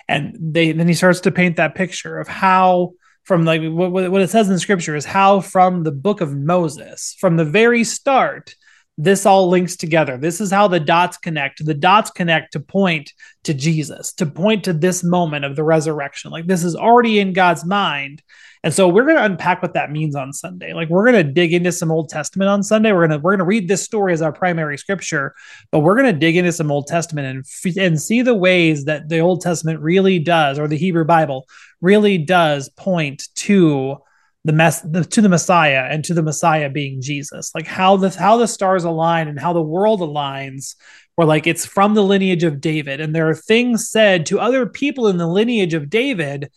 And 0.06 0.36
they 0.40 0.70
then 0.70 0.86
he 0.86 0.94
starts 0.94 1.20
to 1.20 1.32
paint 1.32 1.56
that 1.56 1.74
picture 1.74 2.20
of 2.20 2.28
how 2.28 2.92
from 3.24 3.44
like 3.44 3.60
what, 3.60 3.90
what 3.90 4.22
it 4.22 4.30
says 4.30 4.48
in 4.48 4.58
scripture 4.60 4.94
is 4.94 5.04
how 5.04 5.40
from 5.40 5.82
the 5.82 5.92
book 5.92 6.20
of 6.20 6.34
Moses, 6.34 7.16
from 7.18 7.36
the 7.36 7.44
very 7.44 7.82
start, 7.82 8.54
this 8.98 9.24
all 9.24 9.48
links 9.48 9.76
together. 9.76 10.18
This 10.18 10.40
is 10.40 10.50
how 10.50 10.66
the 10.66 10.80
dots 10.80 11.16
connect. 11.16 11.64
The 11.64 11.72
dots 11.72 12.10
connect 12.10 12.52
to 12.52 12.60
point 12.60 13.12
to 13.44 13.54
Jesus, 13.54 14.12
to 14.14 14.26
point 14.26 14.64
to 14.64 14.72
this 14.72 15.04
moment 15.04 15.44
of 15.44 15.54
the 15.54 15.62
resurrection. 15.62 16.32
Like 16.32 16.48
this 16.48 16.64
is 16.64 16.74
already 16.74 17.20
in 17.20 17.32
God's 17.32 17.64
mind. 17.64 18.22
And 18.64 18.74
so 18.74 18.88
we're 18.88 19.04
going 19.04 19.16
to 19.16 19.24
unpack 19.24 19.62
what 19.62 19.74
that 19.74 19.92
means 19.92 20.16
on 20.16 20.32
Sunday. 20.32 20.74
Like 20.74 20.88
we're 20.88 21.04
going 21.04 21.24
to 21.24 21.32
dig 21.32 21.54
into 21.54 21.70
some 21.70 21.92
Old 21.92 22.08
Testament 22.08 22.48
on 22.48 22.64
Sunday. 22.64 22.90
We're 22.90 23.06
going 23.06 23.20
to 23.20 23.22
we're 23.22 23.30
going 23.30 23.38
to 23.38 23.44
read 23.44 23.68
this 23.68 23.84
story 23.84 24.12
as 24.12 24.20
our 24.20 24.32
primary 24.32 24.76
scripture, 24.76 25.32
but 25.70 25.78
we're 25.78 25.94
going 25.94 26.12
to 26.12 26.18
dig 26.18 26.36
into 26.36 26.50
some 26.50 26.72
Old 26.72 26.88
Testament 26.88 27.28
and 27.28 27.44
f- 27.46 27.76
and 27.76 28.02
see 28.02 28.22
the 28.22 28.34
ways 28.34 28.86
that 28.86 29.08
the 29.08 29.20
Old 29.20 29.42
Testament 29.42 29.78
really 29.78 30.18
does 30.18 30.58
or 30.58 30.66
the 30.66 30.76
Hebrew 30.76 31.04
Bible 31.04 31.46
really 31.80 32.18
does 32.18 32.68
point 32.70 33.28
to 33.36 33.98
the 34.44 34.52
mess 34.52 34.80
the, 34.80 35.04
to 35.04 35.20
the 35.20 35.28
Messiah 35.28 35.86
and 35.90 36.04
to 36.04 36.14
the 36.14 36.22
Messiah 36.22 36.70
being 36.70 37.00
Jesus. 37.00 37.50
Like 37.54 37.66
how 37.66 37.96
the 37.96 38.10
how 38.10 38.36
the 38.36 38.48
stars 38.48 38.84
align 38.84 39.28
and 39.28 39.38
how 39.38 39.52
the 39.52 39.62
world 39.62 40.00
aligns 40.00 40.76
where 41.16 41.26
like 41.26 41.46
it's 41.46 41.66
from 41.66 41.94
the 41.94 42.04
lineage 42.04 42.44
of 42.44 42.60
David 42.60 43.00
and 43.00 43.14
there 43.14 43.28
are 43.28 43.34
things 43.34 43.90
said 43.90 44.26
to 44.26 44.40
other 44.40 44.66
people 44.66 45.08
in 45.08 45.16
the 45.16 45.26
lineage 45.26 45.74
of 45.74 45.90
David 45.90 46.50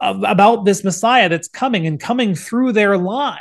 about 0.00 0.64
this 0.64 0.84
Messiah 0.84 1.28
that's 1.28 1.48
coming 1.48 1.86
and 1.86 1.98
coming 1.98 2.34
through 2.34 2.72
their 2.72 2.96
line. 2.96 3.38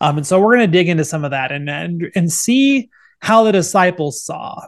Um, 0.00 0.18
and 0.18 0.26
so 0.26 0.40
we're 0.40 0.56
going 0.56 0.70
to 0.70 0.78
dig 0.78 0.88
into 0.88 1.04
some 1.04 1.24
of 1.24 1.30
that 1.30 1.52
and, 1.52 1.70
and 1.70 2.10
and 2.14 2.32
see 2.32 2.90
how 3.20 3.44
the 3.44 3.52
disciples 3.52 4.22
saw 4.22 4.66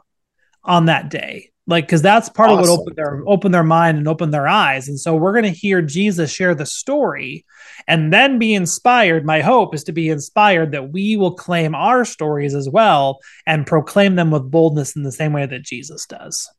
on 0.64 0.87
that 0.87 1.11
day. 1.11 1.50
Like, 1.68 1.85
because 1.85 2.00
that's 2.00 2.31
part 2.31 2.50
of 2.50 2.61
what 2.61 2.70
opened 2.70 2.96
their 2.96 3.22
opened 3.26 3.52
their 3.52 3.62
mind 3.62 3.98
and 3.98 4.09
opened 4.09 4.33
their 4.33 4.48
eyes. 4.48 4.88
And 4.88 4.98
so 4.98 5.14
we're 5.14 5.35
going 5.35 5.44
to 5.44 5.50
hear 5.50 5.83
Jesus 5.83 6.33
share 6.33 6.54
the 6.54 6.64
story 6.64 7.44
and 7.87 8.11
then 8.11 8.38
be 8.38 8.54
inspired. 8.54 9.26
My 9.26 9.42
hope 9.42 9.74
is 9.74 9.85
to 9.85 9.92
be 9.92 10.09
inspired 10.09 10.72
that 10.72 10.90
we 10.90 11.16
will 11.16 11.35
claim 11.35 11.74
our 11.74 12.07
stories 12.07 12.54
as 12.54 12.70
well 12.70 13.18
and 13.46 13.66
proclaim 13.66 14.14
them 14.14 14.31
with 14.31 14.50
boldness 14.50 14.96
in 14.96 15.02
the 15.02 15.12
same 15.12 15.35
way 15.35 15.44
that 15.44 15.62
Jesus 15.62 16.07
does. 16.07 16.50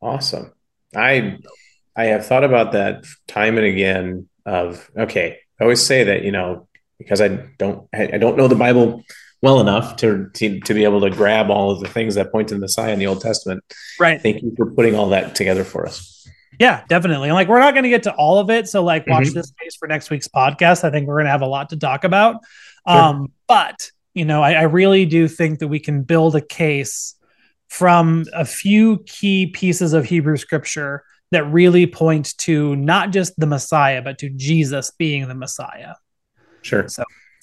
Awesome. 0.00 0.52
I 0.94 1.38
I 1.96 2.04
have 2.04 2.24
thought 2.24 2.44
about 2.44 2.72
that 2.72 3.04
time 3.26 3.58
and 3.58 3.66
again. 3.66 4.28
Of 4.46 4.88
okay, 4.96 5.40
I 5.60 5.64
always 5.64 5.84
say 5.84 6.04
that 6.04 6.22
you 6.22 6.30
know 6.30 6.68
because 6.96 7.20
I 7.20 7.28
don't 7.58 7.88
I 7.92 8.18
don't 8.18 8.36
know 8.36 8.46
the 8.46 8.54
Bible 8.54 9.02
well 9.42 9.60
enough 9.60 9.96
to, 9.96 10.28
to 10.34 10.60
to 10.60 10.74
be 10.74 10.84
able 10.84 11.00
to 11.02 11.10
grab 11.10 11.50
all 11.50 11.70
of 11.70 11.80
the 11.80 11.88
things 11.88 12.14
that 12.16 12.32
point 12.32 12.48
to 12.48 12.54
the 12.54 12.60
Messiah 12.60 12.92
in 12.92 12.98
the 12.98 13.06
Old 13.06 13.20
Testament. 13.20 13.62
Right. 14.00 14.20
Thank 14.20 14.42
you 14.42 14.52
for 14.56 14.70
putting 14.72 14.94
all 14.94 15.10
that 15.10 15.34
together 15.34 15.64
for 15.64 15.86
us. 15.86 16.14
Yeah, 16.58 16.82
definitely. 16.88 17.28
And 17.28 17.34
like 17.34 17.46
we're 17.48 17.60
not 17.60 17.74
going 17.74 17.84
to 17.84 17.88
get 17.90 18.02
to 18.04 18.14
all 18.14 18.38
of 18.38 18.50
it, 18.50 18.68
so 18.68 18.82
like 18.82 19.06
watch 19.06 19.28
Mhm. 19.28 19.34
this 19.34 19.46
space 19.48 19.76
for 19.76 19.86
next 19.86 20.10
week's 20.10 20.26
podcast. 20.28 20.82
I 20.82 20.90
think 20.90 21.06
we're 21.06 21.14
going 21.16 21.26
to 21.26 21.30
have 21.30 21.42
a 21.42 21.46
lot 21.46 21.68
to 21.70 21.76
talk 21.76 22.02
about. 22.04 22.36
Sure. 22.88 22.96
Um, 22.98 23.32
but 23.46 23.90
you 24.14 24.24
know, 24.24 24.42
I, 24.42 24.54
I 24.54 24.62
really 24.62 25.06
do 25.06 25.28
think 25.28 25.60
that 25.60 25.68
we 25.68 25.78
can 25.78 26.02
build 26.02 26.34
a 26.34 26.40
case 26.40 27.14
from 27.68 28.24
a 28.32 28.44
few 28.44 28.98
key 29.06 29.46
pieces 29.46 29.92
of 29.92 30.04
Hebrew 30.06 30.36
scripture 30.36 31.04
that 31.30 31.44
really 31.44 31.86
point 31.86 32.36
to 32.38 32.74
not 32.74 33.10
just 33.12 33.38
the 33.38 33.46
Messiah, 33.46 34.00
but 34.02 34.18
to 34.18 34.30
Jesus 34.30 34.90
being 34.90 35.28
the 35.28 35.34
Messiah. 35.34 35.94
Sure. 36.62 36.86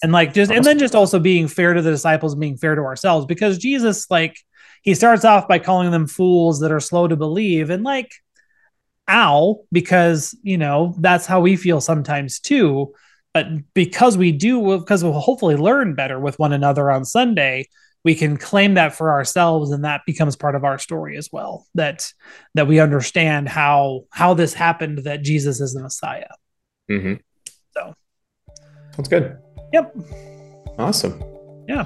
And 0.04 0.12
like 0.12 0.34
just 0.34 0.52
and 0.52 0.66
then 0.66 0.80
just 0.80 0.96
also 0.96 1.20
being 1.20 1.48
fair 1.48 1.74
to 1.74 1.82
the 1.82 1.92
disciples 1.92 2.34
and 2.34 2.42
being 2.42 2.58
fair 2.58 2.76
to 2.76 2.82
ourselves 2.82 3.26
because 3.26 3.58
jesus 3.58 4.10
like 4.10 4.38
he 4.82 4.94
starts 4.94 5.26
off 5.26 5.48
by 5.48 5.60
calling 5.60 5.92
them 5.92 6.08
fools 6.08 6.60
that 6.60 6.72
are 6.72 6.80
slow 6.80 7.08
to 7.08 7.16
believe 7.16 7.70
and 7.70 7.84
like 7.84 8.12
ow 9.10 9.62
because 9.72 10.38
you 10.44 10.58
know 10.58 10.96
that's 11.00 11.26
how 11.26 11.40
we 11.40 11.56
feel 11.56 11.80
sometimes 11.80 12.40
too 12.40 12.94
but 13.34 13.48
because 13.74 14.18
we 14.18 14.32
do 14.32 14.80
because 14.80 15.04
we'll 15.04 15.14
hopefully 15.14 15.56
learn 15.56 15.96
better 15.96 16.20
with 16.20 16.40
one 16.40 16.54
another 16.54 16.92
on 16.92 17.06
sunday 17.06 17.66
we 18.04 18.16
can 18.16 18.38
claim 18.38 18.76
that 18.76 18.94
for 18.94 19.12
ourselves 19.12 19.72
and 19.72 19.84
that 19.84 20.02
becomes 20.06 20.36
part 20.36 20.56
of 20.56 20.64
our 20.64 20.80
story 20.80 21.18
as 21.18 21.30
well 21.32 21.66
that 21.76 22.12
that 22.56 22.68
we 22.68 22.80
understand 22.80 23.48
how 23.48 24.02
how 24.12 24.34
this 24.34 24.54
happened 24.54 25.00
that 25.00 25.22
jesus 25.22 25.62
is 25.62 25.74
the 25.74 25.82
messiah 25.82 26.28
hmm 26.88 27.14
So. 27.74 27.94
that's 28.96 29.10
good. 29.10 29.38
Yep. 29.74 29.96
Awesome. 30.78 31.22
Yeah. 31.68 31.86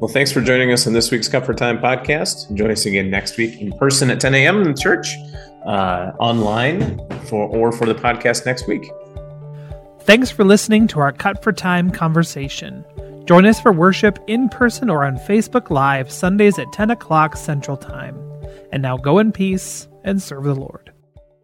Well, 0.00 0.08
thanks 0.08 0.32
for 0.32 0.40
joining 0.40 0.72
us 0.72 0.86
on 0.86 0.92
this 0.92 1.10
week's 1.10 1.28
Cut 1.28 1.46
for 1.46 1.54
Time 1.54 1.78
podcast. 1.78 2.52
Join 2.54 2.70
us 2.70 2.84
again 2.84 3.10
next 3.10 3.36
week 3.36 3.60
in 3.60 3.72
person 3.78 4.10
at 4.10 4.20
10 4.20 4.34
a.m. 4.34 4.62
in 4.62 4.74
the 4.74 4.78
church, 4.78 5.14
uh, 5.64 6.12
online 6.18 6.98
for 7.26 7.48
or 7.48 7.72
for 7.72 7.86
the 7.86 7.94
podcast 7.94 8.44
next 8.44 8.66
week. 8.66 8.90
Thanks 10.00 10.30
for 10.30 10.44
listening 10.44 10.86
to 10.88 11.00
our 11.00 11.12
Cut 11.12 11.42
for 11.42 11.52
Time 11.52 11.90
conversation. 11.90 12.84
Join 13.24 13.46
us 13.46 13.58
for 13.58 13.72
worship 13.72 14.18
in 14.26 14.50
person 14.50 14.90
or 14.90 15.04
on 15.04 15.16
Facebook 15.16 15.70
Live 15.70 16.10
Sundays 16.12 16.58
at 16.58 16.70
10 16.72 16.90
o'clock 16.90 17.36
Central 17.36 17.76
Time. 17.76 18.18
And 18.70 18.82
now 18.82 18.98
go 18.98 19.18
in 19.18 19.32
peace 19.32 19.88
and 20.02 20.20
serve 20.20 20.44
the 20.44 20.54
Lord. 20.54 20.93